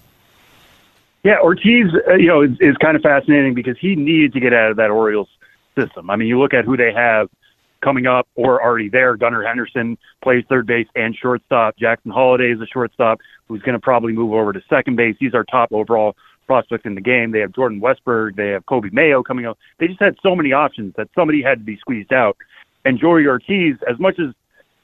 Yeah, 1.23 1.39
Ortiz, 1.41 1.87
uh, 2.07 2.15
you 2.15 2.27
know, 2.27 2.41
is, 2.41 2.51
is 2.59 2.75
kind 2.77 2.97
of 2.97 3.01
fascinating 3.01 3.53
because 3.53 3.77
he 3.79 3.95
needed 3.95 4.33
to 4.33 4.39
get 4.41 4.53
out 4.53 4.71
of 4.71 4.77
that 4.77 4.91
Orioles 4.91 5.29
system. 5.77 6.09
I 6.09 6.17
mean, 6.17 6.27
you 6.27 6.39
look 6.39 6.53
at 6.53 6.65
who 6.65 6.75
they 6.75 6.93
have 6.93 7.29
coming 7.81 8.07
up 8.07 8.27
or 8.35 8.61
already 8.61 8.89
there. 8.89 9.15
Gunnar 9.15 9.43
Henderson 9.43 9.97
plays 10.21 10.43
third 10.49 10.67
base 10.67 10.87
and 10.95 11.15
shortstop. 11.15 11.77
Jackson 11.77 12.11
Holliday 12.11 12.51
is 12.51 12.61
a 12.61 12.67
shortstop 12.67 13.19
who's 13.47 13.61
going 13.61 13.73
to 13.73 13.79
probably 13.79 14.13
move 14.13 14.33
over 14.33 14.53
to 14.53 14.61
second 14.69 14.95
base. 14.95 15.15
He's 15.19 15.33
our 15.33 15.43
top 15.43 15.71
overall 15.71 16.15
prospect 16.45 16.85
in 16.85 16.95
the 16.95 17.01
game. 17.01 17.31
They 17.31 17.39
have 17.39 17.53
Jordan 17.53 17.79
Westburg. 17.79 18.35
They 18.35 18.49
have 18.49 18.65
Coby 18.65 18.91
Mayo 18.91 19.23
coming 19.23 19.45
up. 19.45 19.57
They 19.79 19.87
just 19.87 20.01
had 20.01 20.17
so 20.21 20.35
many 20.35 20.51
options 20.51 20.93
that 20.97 21.07
somebody 21.15 21.41
had 21.41 21.59
to 21.59 21.63
be 21.63 21.77
squeezed 21.77 22.13
out. 22.13 22.37
And 22.85 22.99
Joey 22.99 23.25
Ortiz, 23.27 23.75
as 23.89 23.97
much 23.97 24.19
as 24.19 24.33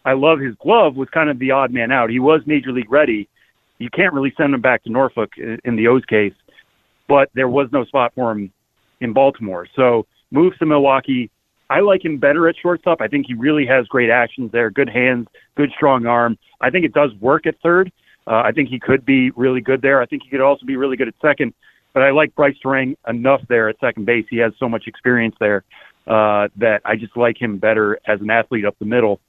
I 0.06 0.14
love 0.14 0.40
his 0.40 0.56
glove, 0.56 0.96
was 0.96 1.10
kind 1.10 1.30
of 1.30 1.40
the 1.40 1.52
odd 1.52 1.72
man 1.72 1.92
out. 1.92 2.10
He 2.10 2.20
was 2.20 2.42
major 2.46 2.72
league 2.72 2.92
ready 2.92 3.28
you 3.80 3.90
can't 3.90 4.14
really 4.14 4.34
send 4.38 4.54
him 4.54 4.62
back 4.62 4.84
to 4.84 4.92
Norfolk 4.92 5.32
in 5.38 5.76
the 5.76 5.88
O's 5.88 6.06
case, 6.06 6.34
but 7.08 7.30
there 7.34 7.48
was 7.48 7.70
no 7.72 7.86
spot 7.86 8.12
for 8.14 8.32
him 8.32 8.52
in 9.02 9.14
Baltimore. 9.14 9.68
So 9.76 10.06
moves 10.32 10.58
to 10.60 10.66
Milwaukee. 10.66 11.32
I 11.70 11.80
like 11.80 12.04
him 12.04 12.18
better 12.18 12.48
at 12.48 12.56
shortstop. 12.62 13.00
I 13.02 13.08
think 13.08 13.28
he 13.28 13.34
really 13.34 13.66
has 13.66 13.88
great 13.88 14.10
actions 14.10 14.52
there, 14.52 14.70
good 14.70 14.90
hands, 14.90 15.28
good 15.56 15.72
strong 15.76 16.06
arm. 16.06 16.38
I 16.62 16.70
think 16.70 16.86
it 16.86 16.94
does 16.94 17.12
work 17.20 17.48
at 17.48 17.56
third. 17.62 17.92
Uh, 18.28 18.42
I 18.44 18.52
think 18.52 18.70
he 18.70 18.80
could 18.80 19.06
be 19.06 19.32
really 19.32 19.62
good 19.62 19.82
there. 19.82 20.02
I 20.02 20.06
think 20.06 20.24
he 20.24 20.30
could 20.30 20.42
also 20.42 20.66
be 20.66 20.76
really 20.76 20.98
good 20.98 21.08
at 21.08 21.16
second. 21.22 21.54
But 21.94 22.04
I 22.04 22.12
like 22.12 22.36
Brice 22.36 22.56
Turang 22.64 22.96
enough 23.08 23.42
there 23.50 23.70
at 23.70 23.80
second 23.80 24.06
base. 24.06 24.26
He 24.30 24.38
has 24.38 24.54
so 24.60 24.70
much 24.70 24.84
experience 24.88 25.36
there 25.40 25.64
uh, 26.06 26.50
that 26.58 26.82
I 26.86 26.96
just 26.96 27.16
like 27.18 27.42
him 27.42 27.58
better 27.58 28.00
as 28.06 28.20
an 28.22 28.30
athlete 28.30 28.66
up 28.66 28.78
the 28.78 28.86
middle. 28.86 29.20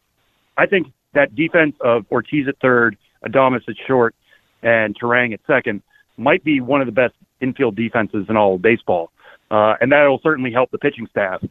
I 0.58 0.66
think 0.66 0.88
that 1.14 1.34
defense 1.34 1.74
of 1.80 2.04
Ortiz 2.10 2.48
at 2.48 2.56
third, 2.60 2.98
Adames 3.26 3.68
at 3.68 3.76
short, 3.86 4.14
and 4.62 4.98
Turang 4.98 5.32
at 5.32 5.40
second 5.46 5.82
might 6.16 6.44
be 6.44 6.60
one 6.60 6.80
of 6.80 6.86
the 6.86 6.92
best 6.92 7.14
infield 7.40 7.76
defenses 7.76 8.26
in 8.28 8.36
all 8.36 8.56
of 8.56 8.62
baseball. 8.62 9.10
Uh, 9.50 9.74
and 9.80 9.90
that 9.90 10.04
will 10.06 10.20
certainly 10.22 10.52
help 10.52 10.70
the 10.70 10.78
pitching 10.78 11.06
staff. 11.10 11.42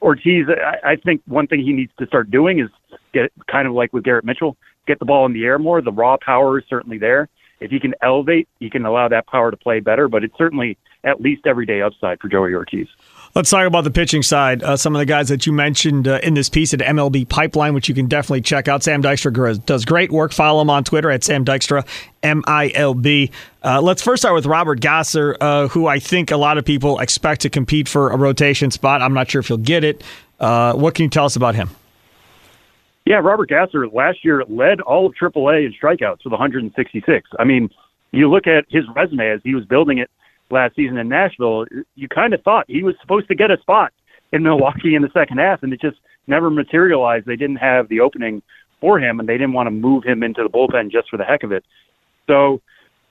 Ortiz, 0.00 0.46
I, 0.48 0.92
I 0.92 0.96
think 0.96 1.22
one 1.26 1.46
thing 1.46 1.60
he 1.60 1.72
needs 1.72 1.92
to 1.98 2.06
start 2.06 2.30
doing 2.30 2.60
is 2.60 2.68
get 3.12 3.32
kind 3.50 3.66
of 3.66 3.74
like 3.74 3.92
with 3.92 4.04
Garrett 4.04 4.24
Mitchell, 4.24 4.56
get 4.86 4.98
the 4.98 5.04
ball 5.04 5.26
in 5.26 5.32
the 5.32 5.44
air 5.44 5.58
more. 5.58 5.80
The 5.80 5.92
raw 5.92 6.16
power 6.24 6.58
is 6.58 6.64
certainly 6.68 6.98
there. 6.98 7.28
If 7.60 7.70
he 7.70 7.78
can 7.78 7.94
elevate, 8.02 8.48
he 8.58 8.68
can 8.68 8.84
allow 8.84 9.08
that 9.08 9.26
power 9.26 9.50
to 9.50 9.56
play 9.56 9.80
better, 9.80 10.08
but 10.08 10.24
it's 10.24 10.36
certainly 10.36 10.76
at 11.04 11.20
least 11.20 11.46
everyday 11.46 11.82
upside 11.82 12.20
for 12.20 12.28
Joey 12.28 12.54
Ortiz. 12.54 12.88
Let's 13.34 13.48
talk 13.48 13.66
about 13.66 13.84
the 13.84 13.90
pitching 13.90 14.22
side. 14.22 14.62
Uh, 14.62 14.76
some 14.76 14.94
of 14.94 14.98
the 14.98 15.06
guys 15.06 15.30
that 15.30 15.46
you 15.46 15.54
mentioned 15.54 16.06
uh, 16.06 16.20
in 16.22 16.34
this 16.34 16.50
piece 16.50 16.74
at 16.74 16.80
MLB 16.80 17.26
Pipeline, 17.26 17.72
which 17.72 17.88
you 17.88 17.94
can 17.94 18.06
definitely 18.06 18.42
check 18.42 18.68
out. 18.68 18.82
Sam 18.82 19.02
Dykstra 19.02 19.64
does 19.64 19.86
great 19.86 20.12
work. 20.12 20.32
Follow 20.32 20.60
him 20.60 20.68
on 20.68 20.84
Twitter 20.84 21.10
at 21.10 21.24
Sam 21.24 21.42
Dykstra, 21.42 21.86
M 22.22 22.44
I 22.46 22.70
L 22.74 22.92
B. 22.92 23.30
Uh, 23.64 23.80
let's 23.80 24.02
first 24.02 24.20
start 24.22 24.34
with 24.34 24.44
Robert 24.44 24.80
Gasser, 24.80 25.34
uh, 25.40 25.68
who 25.68 25.86
I 25.86 25.98
think 25.98 26.30
a 26.30 26.36
lot 26.36 26.58
of 26.58 26.66
people 26.66 26.98
expect 26.98 27.40
to 27.42 27.48
compete 27.48 27.88
for 27.88 28.10
a 28.10 28.18
rotation 28.18 28.70
spot. 28.70 29.00
I'm 29.00 29.14
not 29.14 29.30
sure 29.30 29.40
if 29.40 29.48
he'll 29.48 29.56
get 29.56 29.82
it. 29.82 30.04
Uh, 30.38 30.74
what 30.74 30.94
can 30.94 31.04
you 31.04 31.08
tell 31.08 31.24
us 31.24 31.34
about 31.34 31.54
him? 31.54 31.70
Yeah, 33.06 33.16
Robert 33.16 33.48
Gasser 33.48 33.88
last 33.88 34.24
year 34.26 34.44
led 34.46 34.82
all 34.82 35.06
of 35.06 35.14
AAA 35.14 35.66
in 35.66 35.72
strikeouts 35.72 36.24
with 36.24 36.32
166. 36.32 37.30
I 37.38 37.44
mean, 37.44 37.70
you 38.10 38.30
look 38.30 38.46
at 38.46 38.66
his 38.68 38.84
resume 38.94 39.26
as 39.30 39.40
he 39.42 39.54
was 39.54 39.64
building 39.64 39.98
it 39.98 40.10
last 40.52 40.76
season 40.76 40.98
in 40.98 41.08
Nashville, 41.08 41.64
you 41.94 42.08
kind 42.08 42.34
of 42.34 42.42
thought 42.42 42.66
he 42.68 42.82
was 42.82 42.94
supposed 43.00 43.26
to 43.28 43.34
get 43.34 43.50
a 43.50 43.58
spot 43.60 43.92
in 44.32 44.42
Milwaukee 44.42 44.94
in 44.94 45.02
the 45.02 45.10
second 45.12 45.38
half, 45.38 45.62
and 45.62 45.72
it 45.72 45.80
just 45.80 45.98
never 46.26 46.50
materialized. 46.50 47.26
They 47.26 47.36
didn't 47.36 47.56
have 47.56 47.88
the 47.88 48.00
opening 48.00 48.42
for 48.80 49.00
him, 49.00 49.18
and 49.18 49.28
they 49.28 49.34
didn't 49.34 49.54
want 49.54 49.66
to 49.66 49.70
move 49.70 50.04
him 50.04 50.22
into 50.22 50.42
the 50.42 50.48
bullpen 50.48 50.90
just 50.90 51.08
for 51.08 51.16
the 51.16 51.24
heck 51.24 51.42
of 51.42 51.52
it. 51.52 51.64
So, 52.26 52.60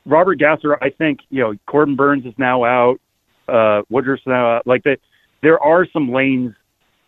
Robert 0.06 0.36
Gasser, 0.36 0.82
I 0.82 0.90
think 0.90 1.20
you 1.30 1.42
know 1.42 1.54
Corbin 1.68 1.96
Burnes 1.96 2.26
is 2.26 2.34
now 2.38 2.64
out, 2.64 3.00
uh, 3.48 3.82
Woodruff's 3.90 4.24
now 4.26 4.58
out. 4.58 4.68
Like 4.68 4.84
that, 4.84 4.98
there 5.42 5.60
are 5.60 5.86
some 5.92 6.12
lanes 6.12 6.54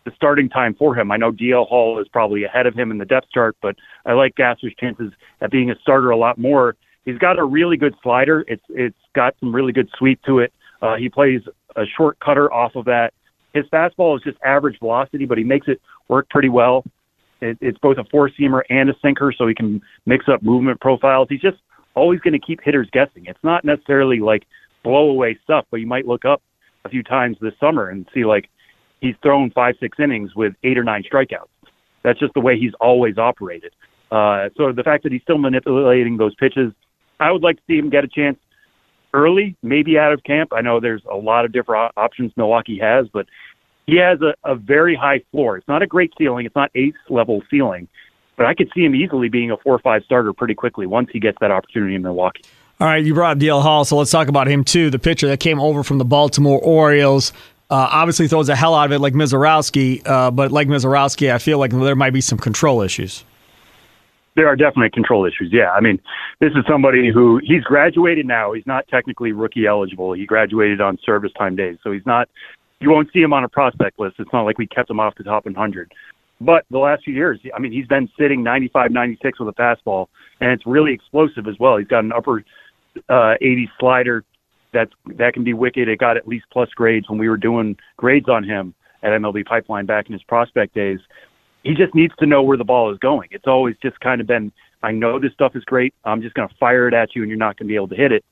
the 0.04 0.12
starting 0.14 0.48
time 0.48 0.74
for 0.74 0.94
him. 0.94 1.10
I 1.10 1.16
know 1.16 1.32
DL 1.32 1.66
Hall 1.66 1.98
is 1.98 2.06
probably 2.08 2.44
ahead 2.44 2.66
of 2.66 2.74
him 2.74 2.90
in 2.90 2.98
the 2.98 3.06
depth 3.06 3.28
chart, 3.32 3.56
but 3.62 3.74
I 4.04 4.12
like 4.12 4.34
Gasser's 4.36 4.74
chances 4.78 5.12
at 5.40 5.50
being 5.50 5.70
a 5.70 5.74
starter 5.80 6.10
a 6.10 6.16
lot 6.16 6.36
more 6.36 6.76
He's 7.04 7.18
got 7.18 7.38
a 7.38 7.44
really 7.44 7.76
good 7.76 7.94
slider. 8.02 8.44
It's 8.48 8.64
it's 8.70 8.96
got 9.14 9.34
some 9.40 9.54
really 9.54 9.72
good 9.72 9.88
sweep 9.98 10.20
to 10.22 10.38
it. 10.38 10.52
Uh, 10.80 10.96
he 10.96 11.08
plays 11.08 11.40
a 11.76 11.84
short 11.96 12.18
cutter 12.20 12.52
off 12.52 12.76
of 12.76 12.84
that. 12.86 13.12
His 13.52 13.64
fastball 13.66 14.16
is 14.16 14.22
just 14.22 14.38
average 14.44 14.78
velocity, 14.80 15.26
but 15.26 15.38
he 15.38 15.44
makes 15.44 15.68
it 15.68 15.80
work 16.08 16.28
pretty 16.28 16.48
well. 16.48 16.84
It, 17.40 17.58
it's 17.60 17.78
both 17.78 17.98
a 17.98 18.04
four 18.10 18.30
seamer 18.30 18.62
and 18.70 18.90
a 18.90 18.94
sinker, 19.02 19.32
so 19.36 19.46
he 19.46 19.54
can 19.54 19.80
mix 20.06 20.26
up 20.28 20.42
movement 20.42 20.80
profiles. 20.80 21.28
He's 21.30 21.40
just 21.40 21.58
always 21.94 22.20
going 22.20 22.32
to 22.32 22.44
keep 22.44 22.60
hitters 22.62 22.88
guessing. 22.92 23.26
It's 23.26 23.42
not 23.42 23.64
necessarily 23.64 24.18
like 24.18 24.44
blow 24.82 25.10
away 25.10 25.38
stuff, 25.44 25.66
but 25.70 25.78
you 25.78 25.86
might 25.86 26.06
look 26.06 26.24
up 26.24 26.42
a 26.84 26.88
few 26.88 27.02
times 27.02 27.36
this 27.40 27.54
summer 27.60 27.88
and 27.88 28.06
see 28.12 28.24
like 28.24 28.48
he's 29.00 29.14
thrown 29.22 29.50
five, 29.50 29.74
six 29.80 29.98
innings 29.98 30.34
with 30.34 30.54
eight 30.64 30.78
or 30.78 30.84
nine 30.84 31.02
strikeouts. 31.02 31.48
That's 32.02 32.18
just 32.18 32.34
the 32.34 32.40
way 32.40 32.58
he's 32.58 32.72
always 32.80 33.18
operated. 33.18 33.72
Uh, 34.10 34.48
so 34.56 34.72
the 34.72 34.82
fact 34.82 35.02
that 35.04 35.12
he's 35.12 35.22
still 35.22 35.38
manipulating 35.38 36.16
those 36.18 36.34
pitches, 36.34 36.72
I 37.20 37.32
would 37.32 37.42
like 37.42 37.56
to 37.56 37.62
see 37.66 37.78
him 37.78 37.90
get 37.90 38.04
a 38.04 38.08
chance 38.08 38.38
early, 39.12 39.56
maybe 39.62 39.98
out 39.98 40.12
of 40.12 40.22
camp. 40.24 40.52
I 40.52 40.60
know 40.60 40.80
there's 40.80 41.02
a 41.10 41.16
lot 41.16 41.44
of 41.44 41.52
different 41.52 41.92
options 41.96 42.32
Milwaukee 42.36 42.78
has, 42.78 43.06
but 43.12 43.26
he 43.86 43.96
has 43.96 44.20
a, 44.20 44.34
a 44.44 44.54
very 44.54 44.96
high 44.96 45.22
floor. 45.30 45.56
It's 45.56 45.68
not 45.68 45.82
a 45.82 45.86
great 45.86 46.12
ceiling. 46.18 46.46
It's 46.46 46.56
not 46.56 46.70
ace 46.74 46.94
level 47.08 47.42
ceiling, 47.50 47.88
but 48.36 48.46
I 48.46 48.54
could 48.54 48.70
see 48.74 48.84
him 48.84 48.94
easily 48.94 49.28
being 49.28 49.50
a 49.50 49.56
four 49.56 49.74
or 49.74 49.78
five 49.78 50.02
starter 50.04 50.32
pretty 50.32 50.54
quickly 50.54 50.86
once 50.86 51.08
he 51.12 51.20
gets 51.20 51.38
that 51.40 51.50
opportunity 51.50 51.94
in 51.94 52.02
Milwaukee. 52.02 52.42
All 52.80 52.88
right, 52.88 53.04
you 53.04 53.14
brought 53.14 53.36
up 53.36 53.38
DL 53.38 53.62
Hall, 53.62 53.84
so 53.84 53.96
let's 53.96 54.10
talk 54.10 54.26
about 54.26 54.48
him 54.48 54.64
too. 54.64 54.90
The 54.90 54.98
pitcher 54.98 55.28
that 55.28 55.38
came 55.38 55.60
over 55.60 55.84
from 55.84 55.98
the 55.98 56.04
Baltimore 56.04 56.60
Orioles. 56.60 57.32
Uh, 57.70 57.88
obviously 57.90 58.28
throws 58.28 58.48
the 58.48 58.56
hell 58.56 58.74
out 58.74 58.86
of 58.86 58.92
it 58.92 58.98
like 58.98 59.14
Misiorowski, 59.14 60.06
uh, 60.06 60.30
but 60.30 60.52
like 60.52 60.68
Misiorowski, 60.68 61.32
I 61.32 61.38
feel 61.38 61.58
like 61.58 61.70
there 61.70 61.96
might 61.96 62.12
be 62.12 62.20
some 62.20 62.38
control 62.38 62.82
issues. 62.82 63.24
There 64.36 64.48
are 64.48 64.56
definitely 64.56 64.90
control 64.90 65.24
issues. 65.24 65.50
Yeah, 65.52 65.70
I 65.70 65.80
mean, 65.80 66.00
this 66.40 66.50
is 66.50 66.64
somebody 66.68 67.10
who 67.12 67.40
he's 67.44 67.62
graduated 67.62 68.26
now. 68.26 68.52
He's 68.52 68.66
not 68.66 68.86
technically 68.88 69.32
rookie 69.32 69.66
eligible. 69.66 70.12
He 70.12 70.26
graduated 70.26 70.80
on 70.80 70.98
service 71.04 71.30
time 71.38 71.54
days, 71.54 71.78
so 71.82 71.92
he's 71.92 72.06
not. 72.06 72.28
You 72.80 72.90
won't 72.90 73.08
see 73.12 73.20
him 73.20 73.32
on 73.32 73.44
a 73.44 73.48
prospect 73.48 73.98
list. 73.98 74.16
It's 74.18 74.32
not 74.32 74.42
like 74.42 74.58
we 74.58 74.66
kept 74.66 74.90
him 74.90 75.00
off 75.00 75.14
the 75.16 75.24
top 75.24 75.44
100. 75.44 75.92
But 76.40 76.64
the 76.70 76.78
last 76.78 77.04
few 77.04 77.14
years, 77.14 77.38
I 77.54 77.60
mean, 77.60 77.72
he's 77.72 77.86
been 77.86 78.08
sitting 78.18 78.42
95, 78.42 78.90
96 78.90 79.40
with 79.40 79.48
a 79.48 79.52
fastball, 79.52 80.08
and 80.40 80.50
it's 80.50 80.66
really 80.66 80.92
explosive 80.92 81.46
as 81.46 81.54
well. 81.60 81.76
He's 81.76 81.86
got 81.86 82.04
an 82.04 82.12
upper 82.12 82.44
uh, 83.08 83.34
80 83.40 83.70
slider 83.78 84.24
that's 84.72 84.92
that 85.16 85.32
can 85.32 85.44
be 85.44 85.54
wicked. 85.54 85.88
It 85.88 85.98
got 85.98 86.16
at 86.16 86.28
least 86.28 86.46
plus 86.52 86.68
grades 86.70 87.08
when 87.08 87.18
we 87.18 87.28
were 87.28 87.36
doing 87.36 87.76
grades 87.96 88.28
on 88.28 88.44
him 88.44 88.74
at 89.02 89.10
MLB 89.10 89.46
Pipeline 89.46 89.86
back 89.86 90.06
in 90.06 90.12
his 90.12 90.22
prospect 90.24 90.74
days. 90.74 90.98
He 91.64 91.74
just 91.74 91.94
needs 91.94 92.14
to 92.18 92.26
know 92.26 92.42
where 92.42 92.56
the 92.56 92.64
ball 92.64 92.92
is 92.92 92.98
going. 92.98 93.28
It's 93.32 93.46
always 93.46 93.76
just 93.82 93.98
kind 94.00 94.20
of 94.20 94.26
been, 94.26 94.52
I 94.82 94.92
know 94.92 95.18
this 95.18 95.32
stuff 95.32 95.56
is 95.56 95.64
great. 95.64 95.94
I'm 96.04 96.22
just 96.22 96.34
going 96.34 96.48
to 96.48 96.54
fire 96.56 96.86
it 96.86 96.94
at 96.94 97.14
you, 97.14 97.22
and 97.22 97.28
you're 97.28 97.38
not 97.38 97.56
going 97.56 97.66
to 97.66 97.72
be 97.72 97.76
able 97.76 97.88
to 97.88 97.96
hit 97.96 98.12
it. 98.12 98.24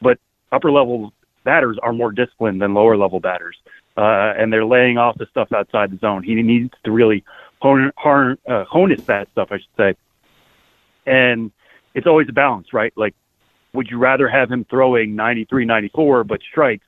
But 0.00 0.18
upper 0.52 0.70
level 0.70 1.12
batters 1.44 1.78
are 1.82 1.92
more 1.92 2.12
disciplined 2.12 2.62
than 2.62 2.74
lower 2.74 2.96
level 2.96 3.20
batters, 3.20 3.56
uh, 3.96 4.34
and 4.36 4.52
they're 4.52 4.64
laying 4.64 4.98
off 4.98 5.18
the 5.18 5.26
stuff 5.26 5.52
outside 5.52 5.90
the 5.90 5.98
zone. 5.98 6.22
He 6.22 6.34
needs 6.34 6.72
to 6.84 6.90
really 6.90 7.24
hone, 7.60 7.92
hone, 7.96 8.38
uh, 8.48 8.64
harness 8.64 9.02
that 9.02 9.28
stuff, 9.32 9.48
I 9.50 9.58
should 9.58 9.76
say. 9.76 9.94
And 11.06 11.50
it's 11.94 12.06
always 12.06 12.28
a 12.28 12.32
balance, 12.32 12.72
right? 12.72 12.92
Like 12.96 13.14
would 13.72 13.88
you 13.90 13.98
rather 13.98 14.28
have 14.28 14.50
him 14.50 14.64
throwing 14.68 15.14
93, 15.14 15.64
94 15.64 16.24
but 16.24 16.40
strikes, 16.42 16.86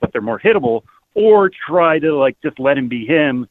but 0.00 0.12
they're 0.12 0.20
more 0.20 0.40
hittable, 0.40 0.82
or 1.14 1.50
try 1.50 1.98
to 1.98 2.16
like 2.16 2.36
just 2.42 2.58
let 2.58 2.76
him 2.76 2.88
be 2.88 3.06
him, 3.06 3.46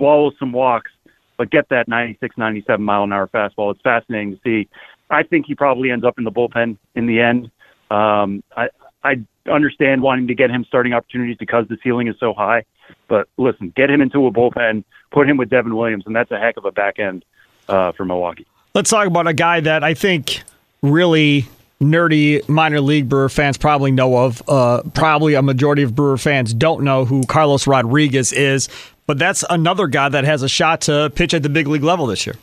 swallow 0.00 0.32
some 0.38 0.52
walks, 0.52 0.90
but 1.36 1.50
get 1.50 1.68
that 1.68 1.86
96, 1.88 2.36
97 2.38 2.82
mile 2.82 3.04
an 3.04 3.12
hour 3.12 3.28
fastball? 3.28 3.72
It's 3.72 3.82
fascinating 3.82 4.32
to 4.32 4.40
see. 4.42 4.68
I 5.10 5.22
think 5.22 5.46
he 5.46 5.54
probably 5.54 5.90
ends 5.90 6.04
up 6.04 6.18
in 6.18 6.24
the 6.24 6.32
bullpen 6.32 6.78
in 6.94 7.06
the 7.06 7.20
end. 7.20 7.50
Um, 7.90 8.42
I 8.56 8.68
I 9.02 9.16
understand 9.50 10.02
wanting 10.02 10.28
to 10.28 10.34
get 10.34 10.50
him 10.50 10.64
starting 10.66 10.92
opportunities 10.92 11.36
because 11.38 11.66
the 11.68 11.76
ceiling 11.82 12.08
is 12.08 12.16
so 12.20 12.32
high, 12.32 12.64
but 13.08 13.28
listen, 13.36 13.72
get 13.76 13.90
him 13.90 14.00
into 14.00 14.26
a 14.26 14.30
bullpen, 14.30 14.84
put 15.10 15.28
him 15.28 15.36
with 15.36 15.50
Devin 15.50 15.74
Williams, 15.74 16.04
and 16.06 16.14
that's 16.14 16.30
a 16.30 16.38
heck 16.38 16.56
of 16.56 16.64
a 16.64 16.70
back 16.70 16.98
end 16.98 17.24
uh, 17.68 17.92
for 17.92 18.04
Milwaukee. 18.04 18.46
Let's 18.74 18.90
talk 18.90 19.06
about 19.06 19.26
a 19.26 19.34
guy 19.34 19.60
that 19.60 19.82
I 19.82 19.94
think 19.94 20.42
really 20.82 21.46
nerdy 21.80 22.46
minor 22.48 22.80
league 22.80 23.08
Brewer 23.08 23.28
fans 23.28 23.56
probably 23.56 23.90
know 23.90 24.16
of. 24.16 24.42
Uh, 24.46 24.82
probably 24.94 25.34
a 25.34 25.42
majority 25.42 25.82
of 25.82 25.94
Brewer 25.94 26.18
fans 26.18 26.52
don't 26.54 26.84
know 26.84 27.04
who 27.04 27.24
Carlos 27.24 27.66
Rodriguez 27.66 28.32
is, 28.32 28.68
but 29.10 29.18
that's 29.18 29.42
another 29.50 29.88
guy 29.88 30.08
that 30.08 30.22
has 30.22 30.44
a 30.44 30.48
shot 30.48 30.82
to 30.82 31.10
pitch 31.16 31.34
at 31.34 31.42
the 31.42 31.48
big 31.48 31.66
league 31.66 31.82
level 31.82 32.06
this 32.06 32.26
year. 32.26 32.36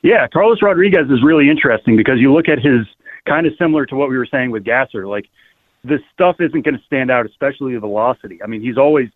Yeah, 0.00 0.28
Carlos 0.28 0.62
Rodriguez 0.62 1.10
is 1.10 1.20
really 1.20 1.50
interesting 1.50 1.96
because 1.96 2.20
you 2.20 2.32
look 2.32 2.48
at 2.48 2.60
his 2.60 2.86
kind 3.26 3.44
of 3.44 3.52
similar 3.58 3.84
to 3.86 3.96
what 3.96 4.08
we 4.08 4.16
were 4.16 4.26
saying 4.26 4.52
with 4.52 4.62
Gasser. 4.62 5.08
Like 5.08 5.26
the 5.82 5.98
stuff 6.14 6.36
isn't 6.38 6.64
going 6.64 6.78
to 6.78 6.84
stand 6.86 7.10
out, 7.10 7.26
especially 7.26 7.74
the 7.74 7.80
velocity. 7.80 8.40
I 8.40 8.46
mean, 8.46 8.62
he's 8.62 8.78
always 8.78 9.08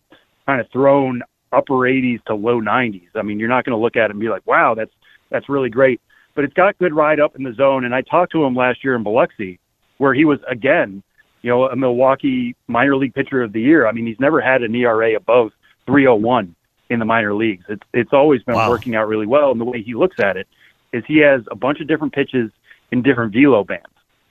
kind 0.45 0.59
of 0.59 0.69
thrown 0.69 1.21
upper 1.53 1.75
80s 1.75 2.21
to 2.25 2.35
low 2.35 2.59
90s. 2.59 3.07
I 3.15 3.21
mean, 3.21 3.39
you're 3.39 3.47
not 3.47 3.63
going 3.63 3.77
to 3.77 3.81
look 3.81 3.95
at 3.95 4.09
it 4.09 4.11
and 4.11 4.19
be 4.19 4.27
like, 4.27 4.45
"Wow, 4.45 4.75
that's 4.75 4.91
that's 5.29 5.47
really 5.47 5.69
great." 5.69 6.01
but 6.37 6.43
it's 6.43 6.53
got 6.53 6.77
good 6.77 6.93
ride 6.93 7.19
up 7.19 7.35
in 7.35 7.41
the 7.41 7.53
zone. 7.53 7.83
And 7.83 7.95
I 7.95 8.01
talked 8.01 8.31
to 8.33 8.45
him 8.45 8.53
last 8.55 8.83
year 8.83 8.95
in 8.95 9.01
Biloxi, 9.01 9.59
where 9.97 10.13
he 10.13 10.23
was 10.23 10.37
again, 10.47 11.01
you 11.41 11.49
know, 11.49 11.67
a 11.67 11.75
Milwaukee 11.75 12.55
minor 12.67 12.95
league 12.95 13.15
pitcher 13.15 13.41
of 13.41 13.53
the 13.53 13.61
year. 13.61 13.87
I 13.87 13.91
mean, 13.91 14.05
he's 14.05 14.19
never 14.19 14.39
had 14.39 14.61
an 14.61 14.75
ERA 14.75 15.15
above 15.15 15.49
301 15.87 16.55
in 16.89 16.99
the 16.99 17.05
minor 17.05 17.33
leagues. 17.33 17.65
It's 17.67 17.83
it's 17.93 18.13
always 18.13 18.43
been 18.43 18.55
wow. 18.55 18.69
working 18.69 18.95
out 18.95 19.07
really 19.07 19.25
well. 19.25 19.51
And 19.51 19.59
the 19.59 19.65
way 19.65 19.81
he 19.81 19.95
looks 19.95 20.19
at 20.19 20.37
it 20.37 20.47
is 20.93 21.03
he 21.07 21.17
has 21.19 21.41
a 21.49 21.55
bunch 21.55 21.79
of 21.81 21.87
different 21.87 22.13
pitches 22.13 22.51
in 22.91 23.01
different 23.01 23.33
velo 23.33 23.63
bands, 23.63 23.85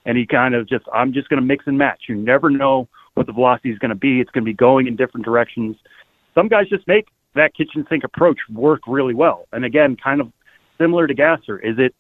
and 0.04 0.16
he 0.16 0.26
kind 0.26 0.54
of 0.54 0.68
just 0.68 0.84
I'm 0.92 1.12
just 1.12 1.28
going 1.28 1.40
to 1.40 1.46
mix 1.46 1.66
and 1.66 1.76
match. 1.76 2.04
You 2.08 2.14
never 2.14 2.50
know 2.50 2.88
what 3.14 3.26
the 3.26 3.32
velocity 3.32 3.70
is 3.70 3.78
going 3.78 3.90
to 3.90 3.94
be. 3.94 4.20
It's 4.20 4.30
going 4.30 4.44
to 4.44 4.50
be 4.50 4.54
going 4.54 4.86
in 4.86 4.96
different 4.96 5.24
directions. 5.24 5.76
Some 6.34 6.48
guys 6.48 6.68
just 6.68 6.86
make 6.86 7.08
that 7.34 7.54
kitchen 7.54 7.86
sink 7.88 8.04
approach 8.04 8.38
work 8.50 8.82
really 8.86 9.14
well. 9.14 9.46
And 9.52 9.64
again, 9.64 9.96
kind 9.96 10.20
of 10.20 10.32
similar 10.78 11.06
to 11.06 11.14
Gasser? 11.14 11.58
Is 11.58 11.76
it 11.78 11.94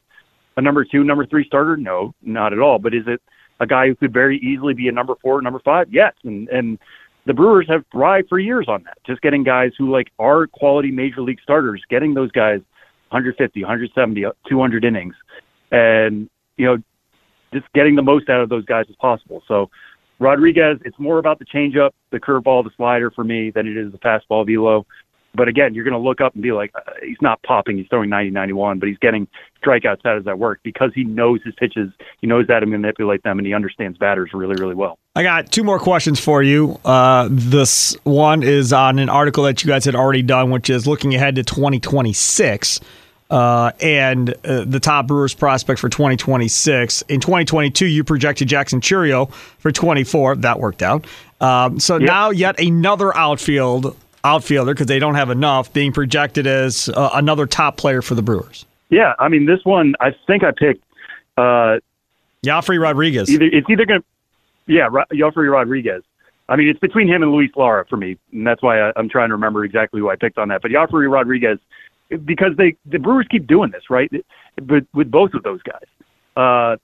a 0.56 0.62
number 0.62 0.84
two, 0.84 1.04
number 1.04 1.26
three 1.26 1.46
starter? 1.46 1.76
No, 1.76 2.14
not 2.22 2.52
at 2.52 2.58
all. 2.58 2.78
But 2.78 2.94
is 2.94 3.04
it 3.06 3.22
a 3.60 3.66
guy 3.66 3.88
who 3.88 3.94
could 3.94 4.12
very 4.12 4.38
easily 4.38 4.74
be 4.74 4.88
a 4.88 4.92
number 4.92 5.14
four, 5.22 5.40
number 5.42 5.60
five? 5.60 5.88
Yes. 5.90 6.12
And 6.24 6.48
and 6.48 6.78
the 7.26 7.34
Brewers 7.34 7.66
have 7.68 7.84
thrived 7.92 8.28
for 8.28 8.38
years 8.38 8.66
on 8.68 8.84
that. 8.84 8.98
Just 9.04 9.20
getting 9.20 9.42
guys 9.42 9.72
who 9.76 9.90
like 9.90 10.10
are 10.18 10.46
quality 10.46 10.90
major 10.90 11.20
league 11.20 11.40
starters, 11.42 11.82
getting 11.90 12.14
those 12.14 12.30
guys 12.30 12.60
150, 13.10 13.62
170, 13.62 14.24
200 14.48 14.84
innings, 14.84 15.14
and 15.70 16.30
you 16.56 16.66
know, 16.66 16.78
just 17.52 17.66
getting 17.74 17.94
the 17.94 18.02
most 18.02 18.28
out 18.28 18.40
of 18.40 18.48
those 18.48 18.64
guys 18.64 18.86
as 18.88 18.96
possible. 18.96 19.42
So 19.46 19.70
Rodriguez, 20.18 20.78
it's 20.84 20.98
more 20.98 21.18
about 21.18 21.38
the 21.38 21.44
changeup, 21.44 21.90
the 22.10 22.18
curveball, 22.18 22.64
the 22.64 22.70
slider 22.76 23.10
for 23.10 23.24
me 23.24 23.50
than 23.50 23.66
it 23.66 23.76
is 23.76 23.92
the 23.92 23.98
fastball 23.98 24.46
velo. 24.46 24.86
But 25.34 25.48
again, 25.48 25.74
you're 25.74 25.84
going 25.84 25.92
to 25.92 26.00
look 26.00 26.22
up 26.22 26.32
and 26.32 26.42
be 26.42 26.52
like, 26.52 26.72
uh, 26.74 26.92
he's 27.02 27.20
not 27.20 27.42
popping. 27.42 27.76
He's 27.76 27.86
throwing 27.90 28.08
90, 28.08 28.30
91, 28.30 28.78
but 28.78 28.88
he's 28.88 28.96
getting 28.98 29.28
strikeouts 29.62 30.06
out 30.06 30.16
of 30.16 30.24
that 30.24 30.38
work 30.38 30.60
because 30.62 30.92
he 30.94 31.04
knows 31.04 31.40
his 31.44 31.54
pitches. 31.56 31.90
He 32.22 32.26
knows 32.26 32.46
how 32.48 32.60
to 32.60 32.66
manipulate 32.66 33.22
them, 33.22 33.38
and 33.38 33.46
he 33.46 33.52
understands 33.52 33.98
batters 33.98 34.30
really, 34.32 34.54
really 34.54 34.74
well. 34.74 34.98
I 35.16 35.22
got 35.22 35.50
two 35.50 35.64
more 35.64 35.78
questions 35.78 36.20
for 36.20 36.42
you. 36.42 36.78
Uh, 36.84 37.28
this 37.30 37.96
one 38.04 38.42
is 38.42 38.74
on 38.74 38.98
an 38.98 39.08
article 39.08 39.44
that 39.44 39.64
you 39.64 39.66
guys 39.66 39.86
had 39.86 39.94
already 39.94 40.20
done, 40.20 40.50
which 40.50 40.68
is 40.68 40.86
looking 40.86 41.14
ahead 41.14 41.36
to 41.36 41.42
2026. 41.42 42.80
Uh, 43.30 43.72
and 43.80 44.34
uh, 44.44 44.64
the 44.66 44.78
top 44.78 45.06
Brewers 45.06 45.32
prospect 45.32 45.80
for 45.80 45.88
2026. 45.88 47.00
In 47.08 47.20
2022, 47.20 47.86
you 47.86 48.04
projected 48.04 48.46
Jackson 48.48 48.82
Chourio 48.82 49.32
for 49.32 49.72
24. 49.72 50.36
That 50.36 50.60
worked 50.60 50.82
out. 50.82 51.06
Um, 51.40 51.80
so 51.80 51.96
yep. 51.96 52.06
now, 52.06 52.28
yet 52.30 52.60
another 52.60 53.16
outfield 53.16 53.96
outfielder 54.22 54.74
because 54.74 54.86
they 54.86 54.98
don't 54.98 55.14
have 55.14 55.30
enough, 55.30 55.72
being 55.72 55.92
projected 55.92 56.46
as 56.46 56.90
uh, 56.90 57.10
another 57.14 57.46
top 57.46 57.78
player 57.78 58.02
for 58.02 58.14
the 58.14 58.22
Brewers. 58.22 58.66
Yeah, 58.90 59.14
I 59.18 59.28
mean 59.28 59.46
this 59.46 59.64
one. 59.64 59.94
I 59.98 60.14
think 60.26 60.44
I 60.44 60.50
picked 60.50 60.84
uh, 61.38 61.78
Rodriguez. 62.78 63.30
Either 63.30 63.46
it's 63.46 63.68
either 63.70 63.86
going 63.86 64.00
to 64.00 64.06
yeah, 64.66 64.88
Yophery 65.12 65.50
Rodriguez. 65.50 66.02
I 66.48 66.56
mean, 66.56 66.68
it's 66.68 66.78
between 66.78 67.08
him 67.08 67.22
and 67.22 67.32
Luis 67.32 67.50
Lara 67.56 67.84
for 67.88 67.96
me, 67.96 68.16
and 68.32 68.46
that's 68.46 68.62
why 68.62 68.78
I, 68.78 68.92
am 68.96 69.08
trying 69.08 69.28
to 69.30 69.34
remember 69.34 69.64
exactly 69.64 70.00
who 70.00 70.10
I 70.10 70.16
picked 70.16 70.38
on 70.38 70.48
that. 70.48 70.62
But 70.62 70.70
Yophery 70.70 71.10
Rodriguez, 71.10 71.58
because 72.24 72.52
they 72.56 72.76
the 72.86 72.98
Brewers 72.98 73.26
keep 73.28 73.46
doing 73.46 73.70
this, 73.70 73.90
right? 73.90 74.10
But 74.62 74.84
with 74.94 75.10
both 75.10 75.34
of 75.34 75.42
those 75.42 75.60
guys, 75.62 75.86
uh, 76.36 76.76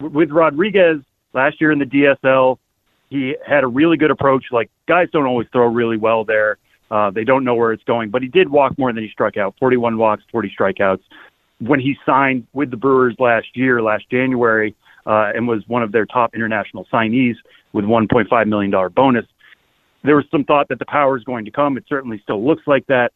with 0.00 0.30
Rodriguez 0.30 1.00
last 1.32 1.60
year 1.60 1.72
in 1.72 1.78
the 1.78 1.86
DSL, 1.86 2.58
he 3.08 3.36
had 3.46 3.64
a 3.64 3.68
really 3.68 3.96
good 3.96 4.10
approach. 4.10 4.46
Like 4.52 4.70
guys 4.86 5.08
don't 5.12 5.26
always 5.26 5.48
throw 5.52 5.66
really 5.66 5.96
well 5.96 6.24
there. 6.24 6.58
Uh, 6.90 7.10
they 7.10 7.24
don't 7.24 7.42
know 7.42 7.54
where 7.54 7.72
it's 7.72 7.84
going, 7.84 8.10
but 8.10 8.22
he 8.22 8.28
did 8.28 8.48
walk 8.48 8.76
more 8.78 8.92
than 8.92 9.02
he 9.02 9.10
struck 9.10 9.36
out 9.36 9.54
41 9.58 9.98
walks, 9.98 10.22
40 10.30 10.54
strikeouts. 10.56 11.02
When 11.58 11.80
he 11.80 11.96
signed 12.04 12.46
with 12.52 12.70
the 12.70 12.76
Brewers 12.76 13.16
last 13.18 13.48
year, 13.54 13.82
last 13.82 14.08
January, 14.10 14.76
uh, 15.06 15.32
and 15.34 15.46
was 15.46 15.62
one 15.68 15.82
of 15.82 15.92
their 15.92 16.06
top 16.06 16.34
international 16.34 16.86
signees 16.92 17.36
with 17.72 17.84
$1.5 17.84 18.46
million 18.46 18.92
bonus, 18.94 19.24
there 20.02 20.16
was 20.16 20.24
some 20.30 20.44
thought 20.44 20.68
that 20.68 20.78
the 20.78 20.86
power 20.86 21.16
is 21.16 21.24
going 21.24 21.44
to 21.44 21.50
come. 21.50 21.76
It 21.76 21.84
certainly 21.88 22.20
still 22.22 22.44
looks 22.44 22.62
like 22.66 22.86
that. 22.86 23.12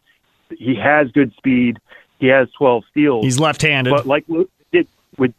He 0.50 0.74
has 0.74 1.10
good 1.12 1.32
speed. 1.36 1.78
He 2.18 2.26
has 2.26 2.48
12 2.58 2.84
steals. 2.90 3.24
He's 3.24 3.38
left-handed. 3.38 3.90
But 3.90 4.06
like 4.06 4.26
did 4.72 4.88
with 5.16 5.32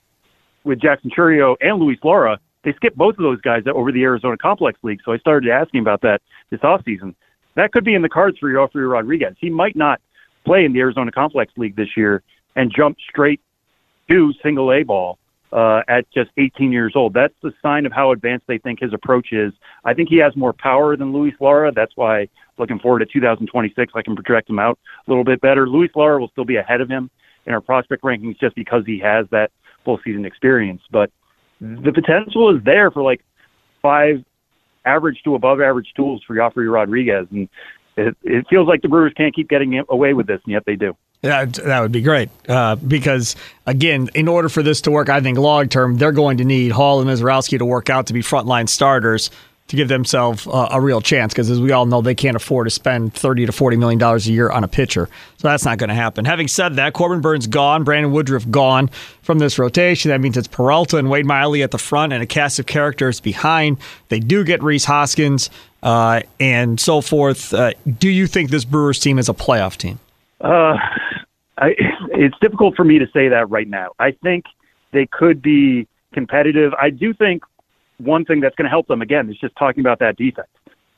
with 0.64 0.80
Jackson 0.80 1.12
Chourio 1.12 1.56
and 1.60 1.78
Luis 1.78 2.00
Lara, 2.04 2.40
they 2.64 2.74
skipped 2.74 2.98
both 2.98 3.18
of 3.18 3.24
those 3.24 3.42
guys 3.42 3.64
over 3.74 3.92
the 3.92 4.04
Arizona 4.04 4.38
Complex 4.38 4.80
League. 4.84 5.00
So 5.04 5.12
I 5.12 5.18
started 5.18 5.50
asking 5.50 5.82
about 5.82 6.02
that 6.02 6.22
this 6.50 6.62
offseason 6.62 7.16
that 7.56 7.72
could 7.72 7.84
be 7.84 7.94
in 7.94 8.02
the 8.02 8.10
cards 8.10 8.38
for 8.40 8.50
Yophery 8.50 8.90
Rodriguez. 8.90 9.36
He 9.40 9.50
might 9.50 9.76
not 9.76 10.02
play 10.46 10.66
in 10.66 10.74
the 10.74 10.80
Arizona 10.80 11.12
Complex 11.12 11.52
League 11.58 11.76
this 11.76 11.96
year 11.98 12.24
and 12.56 12.74
jump 12.76 12.98
straight 13.10 13.42
to 14.10 14.34
single 14.42 14.72
A 14.72 14.84
ball 14.84 15.18
uh, 15.52 15.82
at 15.88 16.10
just 16.12 16.32
18 16.38 16.72
years 16.72 16.94
old. 16.96 17.14
That's 17.14 17.34
the 17.42 17.52
sign 17.62 17.86
of 17.86 17.92
how 17.92 18.12
advanced 18.12 18.48
they 18.48 18.58
think 18.58 18.80
his 18.80 18.94
approach 18.94 19.32
is. 19.32 19.54
I 19.84 19.94
think 19.94 20.10
he 20.10 20.18
has 20.18 20.36
more 20.36 20.54
power 20.54 20.96
than 20.96 21.12
Luis 21.12 21.34
Lara. 21.40 21.72
That's 21.72 21.92
why 21.96 22.28
looking 22.58 22.80
forward 22.80 23.00
to 23.00 23.06
2026, 23.06 23.94
I 23.96 24.02
can 24.02 24.16
project 24.16 24.50
him 24.50 24.60
out 24.60 24.80
a 25.08 25.12
little 25.12 25.24
bit 25.24 25.42
better. 25.42 25.68
Luis 25.68 25.92
Lara 25.96 26.20
will 26.20 26.30
still 26.30 26.46
be 26.46 26.58
ahead 26.58 26.82
of 26.82 26.90
him 26.90 27.10
in 27.46 27.54
our 27.54 27.62
prospect 27.62 28.04
rankings 28.04 28.40
just 28.40 28.56
because 28.56 28.84
he 28.86 29.00
has 29.00 29.26
that 29.32 29.52
full 29.84 30.00
season 30.04 30.26
experience. 30.26 30.82
But 30.92 31.12
the 31.60 31.92
potential 31.94 32.56
is 32.56 32.64
there 32.64 32.92
for 32.92 33.04
like 33.04 33.22
five 33.82 34.24
average 34.86 35.22
to 35.24 35.36
above 35.36 35.62
average 35.62 35.92
tools 35.96 36.24
for 36.26 36.36
Yophery 36.36 36.72
Rodriguez. 36.72 37.28
And 37.32 37.50
it, 37.98 38.16
it 38.24 38.46
feels 38.50 38.68
like 38.68 38.82
the 38.82 38.88
Brewers 38.88 39.14
can't 39.16 39.36
keep 39.36 39.50
getting 39.50 39.82
away 39.90 40.14
with 40.14 40.28
this, 40.28 40.42
and 40.46 40.54
yet 40.54 40.64
they 40.66 40.76
do. 40.76 40.96
Yeah, 41.24 41.46
that 41.46 41.82
would 41.82 41.92
be 41.92 42.02
great 42.02 42.30
uh, 42.50 42.76
because 42.78 43.36
again, 43.68 44.10
in 44.16 44.28
order 44.28 44.50
for 44.50 44.64
this 44.64 44.82
to 44.82 44.92
work, 44.92 45.08
I 45.08 45.22
think 45.22 45.38
long 45.38 45.70
term 45.70 45.98
they're 45.98 46.12
going 46.12 46.38
to 46.38 46.44
need 46.44 46.72
Hall 46.72 47.00
and 47.00 47.08
Misiorowski 47.08 47.60
to 47.60 47.66
work 47.66 47.92
out 47.92 48.08
to 48.08 48.14
be 48.14 48.22
frontline 48.22 48.68
starters 48.68 49.30
to 49.68 49.76
give 49.76 49.88
themselves 49.88 50.48
uh, 50.48 50.70
a 50.72 50.82
real 50.82 51.00
chance. 51.00 51.32
Because 51.32 51.52
as 51.52 51.62
we 51.62 51.72
all 51.72 51.86
know, 51.86 52.02
they 52.02 52.16
can't 52.16 52.36
afford 52.36 52.66
to 52.66 52.72
spend 52.72 53.14
thirty 53.14 53.46
to 53.46 53.52
forty 53.52 53.78
million 53.78 54.00
dollars 54.00 54.28
a 54.28 54.32
year 54.32 54.50
on 54.50 54.64
a 54.64 54.68
pitcher, 54.68 55.08
so 55.38 55.48
that's 55.48 55.64
not 55.64 55.78
going 55.78 55.90
to 55.90 55.96
happen. 55.96 56.26
Having 56.26 56.48
said 56.48 56.76
that, 56.78 56.94
Corbin 56.94 57.22
Burnes 57.22 57.46
gone, 57.46 57.84
Brandon 57.84 58.12
Woodruff 58.12 58.50
gone 58.50 58.90
from 59.22 59.38
this 59.38 59.60
rotation. 59.60 60.10
That 60.10 60.22
means 60.22 60.38
it's 60.38 60.48
Peralta 60.48 60.98
and 60.98 61.08
Wade 61.08 61.28
Miley 61.28 61.62
at 61.62 61.70
the 61.70 61.78
front, 61.78 62.14
and 62.14 62.24
a 62.24 62.26
cast 62.26 62.58
of 62.58 62.66
characters 62.66 63.20
behind. 63.20 63.78
They 64.10 64.20
do 64.20 64.44
get 64.44 64.64
Rhys 64.64 64.86
Hoskins 64.86 65.52
uh, 65.84 66.24
and 66.40 66.80
so 66.80 67.00
forth. 67.00 67.54
Uh, 67.54 67.74
do 68.00 68.10
you 68.10 68.26
think 68.26 68.50
this 68.50 68.66
Brewers 68.66 68.98
team 68.98 69.20
is 69.20 69.30
a 69.30 69.36
playoff 69.36 69.78
team? 69.78 70.00
Uh, 70.44 70.76
I, 71.58 71.76
it's 72.14 72.36
difficult 72.42 72.76
for 72.76 72.84
me 72.84 73.00
to 73.00 73.06
say 73.14 73.30
that 73.30 73.50
right 73.50 73.68
now. 73.68 73.90
I 74.00 74.12
think 74.24 74.46
they 74.92 75.06
could 75.06 75.42
be 75.42 75.88
competitive. 76.14 76.74
I 76.82 76.90
do 76.90 77.14
think 77.14 77.44
one 77.98 78.26
thing 78.26 78.40
that's 78.40 78.56
going 78.56 78.66
to 78.66 78.70
help 78.70 78.88
them 78.88 79.02
again 79.02 79.30
is 79.30 79.38
just 79.38 79.56
talking 79.58 79.82
about 79.82 80.00
that 80.00 80.18
defense. 80.18 80.48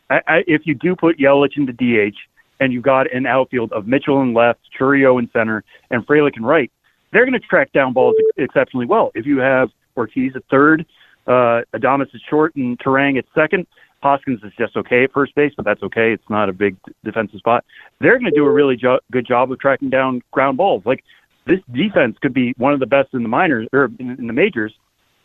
I, 0.09 0.21
I, 0.27 0.43
if 0.47 0.61
you 0.65 0.73
do 0.73 0.95
put 0.95 1.17
Yelich 1.19 1.57
into 1.57 1.73
DH 1.73 2.15
and 2.59 2.71
you've 2.71 2.83
got 2.83 3.13
an 3.13 3.25
outfield 3.25 3.73
of 3.73 3.87
Mitchell 3.87 4.21
in 4.21 4.33
left, 4.33 4.59
Chourio 4.79 5.19
in 5.19 5.29
center, 5.33 5.63
and 5.91 6.05
Frelick 6.07 6.37
in 6.37 6.43
right, 6.43 6.71
they're 7.11 7.25
going 7.25 7.39
to 7.39 7.47
track 7.47 7.71
down 7.73 7.93
balls 7.93 8.15
ex- 8.19 8.49
exceptionally 8.49 8.85
well. 8.85 9.11
If 9.15 9.25
you 9.25 9.39
have 9.39 9.69
Ortiz 9.97 10.33
at 10.35 10.43
third, 10.49 10.85
uh, 11.27 11.61
Adames 11.73 12.13
at 12.13 12.21
short, 12.29 12.55
and 12.55 12.79
Turang 12.79 13.17
at 13.17 13.25
second, 13.35 13.67
Hoskins 14.03 14.41
is 14.43 14.51
just 14.57 14.75
okay 14.75 15.05
at 15.05 15.13
first 15.13 15.33
base, 15.33 15.53
but 15.55 15.65
that's 15.65 15.81
okay. 15.81 16.11
It's 16.11 16.29
not 16.29 16.49
a 16.49 16.53
big 16.53 16.75
defensive 17.03 17.39
spot. 17.39 17.63
They're 17.99 18.19
going 18.19 18.31
to 18.31 18.37
do 18.37 18.45
a 18.45 18.51
really 18.51 18.75
jo- 18.75 18.99
good 19.11 19.25
job 19.25 19.51
of 19.51 19.59
tracking 19.59 19.89
down 19.89 20.21
ground 20.31 20.57
balls. 20.57 20.83
Like 20.85 21.03
this 21.47 21.59
defense 21.71 22.17
could 22.21 22.33
be 22.33 22.53
one 22.57 22.73
of 22.73 22.79
the 22.79 22.85
best 22.85 23.13
in 23.13 23.23
the 23.23 23.29
minors 23.29 23.67
or 23.71 23.85
in, 23.99 24.11
in 24.19 24.27
the 24.27 24.33
majors, 24.33 24.73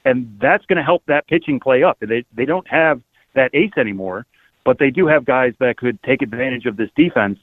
and 0.05 0.39
that's 0.41 0.65
going 0.67 0.77
to 0.77 0.83
help 0.85 1.03
that 1.07 1.27
pitching 1.27 1.59
play 1.61 1.83
up. 1.83 1.99
They 2.01 2.25
they 2.35 2.45
don't 2.45 2.67
have 2.69 3.03
that 3.35 3.51
ace 3.53 3.73
anymore, 3.77 4.27
but 4.65 4.79
they 4.79 4.91
do 4.91 5.07
have 5.07 5.25
guys 5.25 5.55
that 5.59 5.77
could 5.77 6.01
take 6.05 6.23
advantage 6.23 6.67
of 6.67 6.77
this 6.77 6.91
defense. 6.97 7.39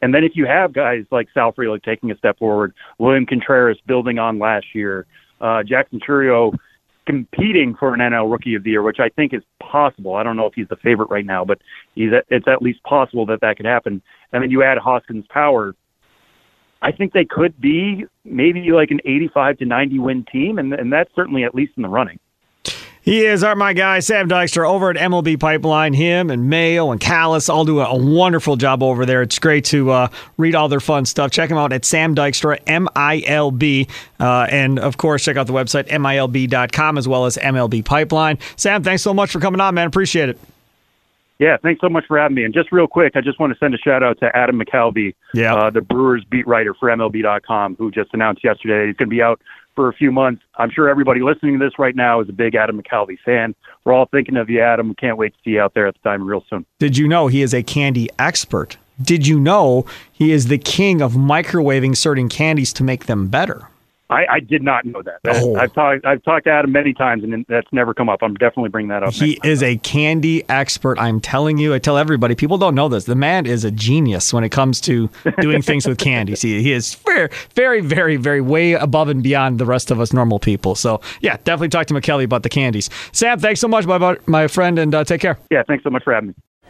And 0.00 0.14
then 0.14 0.22
if 0.22 0.32
you 0.36 0.46
have 0.46 0.72
guys 0.72 1.04
like 1.10 1.28
Sal 1.34 1.52
Frelick 1.52 1.82
taking 1.82 2.10
a 2.12 2.16
step 2.16 2.38
forward, 2.38 2.72
William 2.98 3.26
Contreras 3.26 3.78
building 3.86 4.18
on 4.20 4.38
last 4.38 4.66
year, 4.74 5.06
uh, 5.40 5.64
Jackson 5.64 6.00
Chourio 6.00 6.56
competing 7.08 7.74
for 7.74 7.94
an 7.94 8.00
NL 8.00 8.30
Rookie 8.30 8.54
of 8.54 8.64
the 8.64 8.70
Year, 8.70 8.82
which 8.82 9.00
I 9.00 9.08
think 9.08 9.32
is 9.32 9.42
possible. 9.60 10.14
I 10.14 10.22
don't 10.22 10.36
know 10.36 10.44
if 10.44 10.52
he's 10.52 10.68
the 10.68 10.76
favorite 10.76 11.08
right 11.08 11.24
now, 11.24 11.42
but 11.42 11.58
he's 11.94 12.10
it's 12.28 12.46
at 12.46 12.60
least 12.60 12.82
possible 12.82 13.24
that 13.26 13.40
that 13.40 13.56
could 13.56 13.64
happen. 13.64 14.02
And 14.32 14.42
then 14.42 14.50
you 14.50 14.62
add 14.62 14.76
Hoskins' 14.76 15.24
power. 15.30 15.74
I 16.82 16.92
think 16.92 17.14
they 17.14 17.24
could 17.24 17.58
be 17.58 18.04
maybe 18.24 18.70
like 18.72 18.90
an 18.90 19.00
85 19.06 19.58
to 19.58 19.64
90 19.64 19.98
win 20.00 20.26
team, 20.30 20.58
and 20.58 20.74
and 20.74 20.92
that's 20.92 21.10
certainly 21.16 21.44
at 21.44 21.54
least 21.54 21.72
in 21.78 21.82
the 21.82 21.88
running. 21.88 22.20
He 23.08 23.24
is 23.24 23.42
our 23.42 23.56
my 23.56 23.72
guy, 23.72 24.00
Sam 24.00 24.28
Dykstra, 24.28 24.68
over 24.68 24.90
at 24.90 24.96
MLB 24.96 25.40
Pipeline. 25.40 25.94
Him 25.94 26.28
and 26.28 26.50
Mayo 26.50 26.90
and 26.90 27.00
Callis 27.00 27.48
all 27.48 27.64
do 27.64 27.80
a, 27.80 27.96
wonderful 27.96 28.56
job 28.56 28.82
over 28.82 29.06
there. 29.06 29.22
It's 29.22 29.38
great 29.38 29.64
to 29.66 29.90
uh, 29.90 30.08
read 30.36 30.54
all 30.54 30.68
their 30.68 30.78
fun 30.78 31.06
stuff. 31.06 31.30
Check 31.30 31.48
him 31.48 31.56
out 31.56 31.72
at 31.72 31.86
Sam 31.86 32.14
Dykstra, 32.14 32.60
M 32.66 32.86
I 32.94 33.22
L 33.26 33.50
B. 33.50 33.88
Uh, 34.20 34.46
and 34.50 34.78
of 34.78 34.98
course, 34.98 35.24
check 35.24 35.38
out 35.38 35.46
the 35.46 35.54
website, 35.54 35.88
MILB.com, 35.88 36.98
as 36.98 37.08
well 37.08 37.24
as 37.24 37.38
MLB 37.38 37.82
Pipeline. 37.82 38.38
Sam, 38.56 38.82
thanks 38.82 39.04
so 39.04 39.14
much 39.14 39.30
for 39.30 39.40
coming 39.40 39.62
on, 39.62 39.74
man. 39.74 39.86
Appreciate 39.86 40.28
it. 40.28 40.38
Yeah, 41.38 41.56
thanks 41.56 41.80
so 41.80 41.88
much 41.88 42.04
for 42.06 42.18
having 42.18 42.34
me. 42.34 42.44
And 42.44 42.52
just 42.52 42.70
real 42.72 42.88
quick, 42.88 43.16
I 43.16 43.22
just 43.22 43.40
want 43.40 43.54
to 43.54 43.58
send 43.58 43.74
a 43.74 43.78
shout 43.78 44.02
out 44.02 44.20
to 44.20 44.36
Adam 44.36 44.60
McCalvy, 44.60 45.14
yeah. 45.32 45.54
Uh, 45.54 45.70
the 45.70 45.80
Brewers 45.80 46.24
beat 46.24 46.46
writer 46.46 46.74
for 46.74 46.90
MLB.com, 46.90 47.76
who 47.76 47.90
just 47.90 48.12
announced 48.12 48.44
yesterday 48.44 48.88
he's 48.88 48.96
going 48.96 49.08
to 49.08 49.16
be 49.16 49.22
out 49.22 49.40
for 49.78 49.88
a 49.88 49.92
few 49.92 50.10
months. 50.10 50.42
I'm 50.56 50.70
sure 50.72 50.88
everybody 50.88 51.20
listening 51.20 51.56
to 51.56 51.64
this 51.64 51.78
right 51.78 51.94
now 51.94 52.20
is 52.20 52.28
a 52.28 52.32
big 52.32 52.56
Adam 52.56 52.82
McCalvy 52.82 53.16
fan. 53.24 53.54
We're 53.84 53.92
all 53.92 54.06
thinking 54.06 54.36
of 54.36 54.50
you, 54.50 54.60
Adam. 54.60 54.92
Can't 54.96 55.16
wait 55.16 55.34
to 55.34 55.38
see 55.44 55.50
you 55.50 55.60
out 55.60 55.74
there 55.74 55.86
at 55.86 55.94
the 55.94 56.00
time 56.00 56.26
real 56.26 56.42
soon. 56.50 56.66
Did 56.80 56.96
you 56.96 57.06
know 57.06 57.28
he 57.28 57.42
is 57.42 57.54
a 57.54 57.62
candy 57.62 58.08
expert? 58.18 58.76
Did 59.00 59.28
you 59.28 59.38
know 59.38 59.86
he 60.10 60.32
is 60.32 60.48
the 60.48 60.58
king 60.58 61.00
of 61.00 61.12
microwaving 61.12 61.96
certain 61.96 62.28
candies 62.28 62.72
to 62.72 62.82
make 62.82 63.06
them 63.06 63.28
better? 63.28 63.68
I, 64.10 64.26
I 64.30 64.40
did 64.40 64.62
not 64.62 64.84
know 64.84 65.02
that. 65.02 65.20
Oh. 65.26 65.56
I've 65.56 65.72
talked 65.74 66.04
I've 66.06 66.22
talked 66.22 66.44
to 66.44 66.50
Adam 66.50 66.72
many 66.72 66.94
times, 66.94 67.24
and 67.24 67.44
that's 67.48 67.68
never 67.72 67.92
come 67.92 68.08
up. 68.08 68.20
I'm 68.22 68.34
definitely 68.34 68.70
bringing 68.70 68.88
that 68.88 69.02
up. 69.02 69.12
He 69.12 69.38
is 69.44 69.62
a 69.62 69.76
candy 69.78 70.48
expert. 70.48 70.98
I'm 70.98 71.20
telling 71.20 71.58
you. 71.58 71.74
I 71.74 71.78
tell 71.78 71.98
everybody. 71.98 72.34
People 72.34 72.58
don't 72.58 72.74
know 72.74 72.88
this. 72.88 73.04
The 73.04 73.14
man 73.14 73.46
is 73.46 73.64
a 73.64 73.70
genius 73.70 74.32
when 74.32 74.44
it 74.44 74.50
comes 74.50 74.80
to 74.82 75.10
doing 75.40 75.60
things 75.62 75.86
with 75.86 75.98
candy. 75.98 76.36
See, 76.36 76.62
he 76.62 76.72
is 76.72 76.94
very, 76.94 77.28
very, 77.54 77.80
very, 77.80 78.16
very 78.16 78.40
way 78.40 78.72
above 78.72 79.08
and 79.08 79.22
beyond 79.22 79.58
the 79.58 79.66
rest 79.66 79.90
of 79.90 80.00
us 80.00 80.12
normal 80.12 80.38
people. 80.38 80.74
So 80.74 81.00
yeah, 81.20 81.36
definitely 81.44 81.68
talk 81.68 81.86
to 81.88 81.94
McCalvy 81.94 82.24
about 82.24 82.42
the 82.42 82.48
candies. 82.48 82.88
Sam, 83.12 83.38
thanks 83.38 83.60
so 83.60 83.68
much, 83.68 83.86
my 83.86 84.16
my 84.26 84.48
friend, 84.48 84.78
and 84.78 84.94
uh, 84.94 85.04
take 85.04 85.20
care. 85.20 85.38
Yeah, 85.50 85.62
thanks 85.66 85.84
so 85.84 85.90
much 85.90 86.04
for 86.04 86.14
having 86.14 86.28
me. 86.28 86.34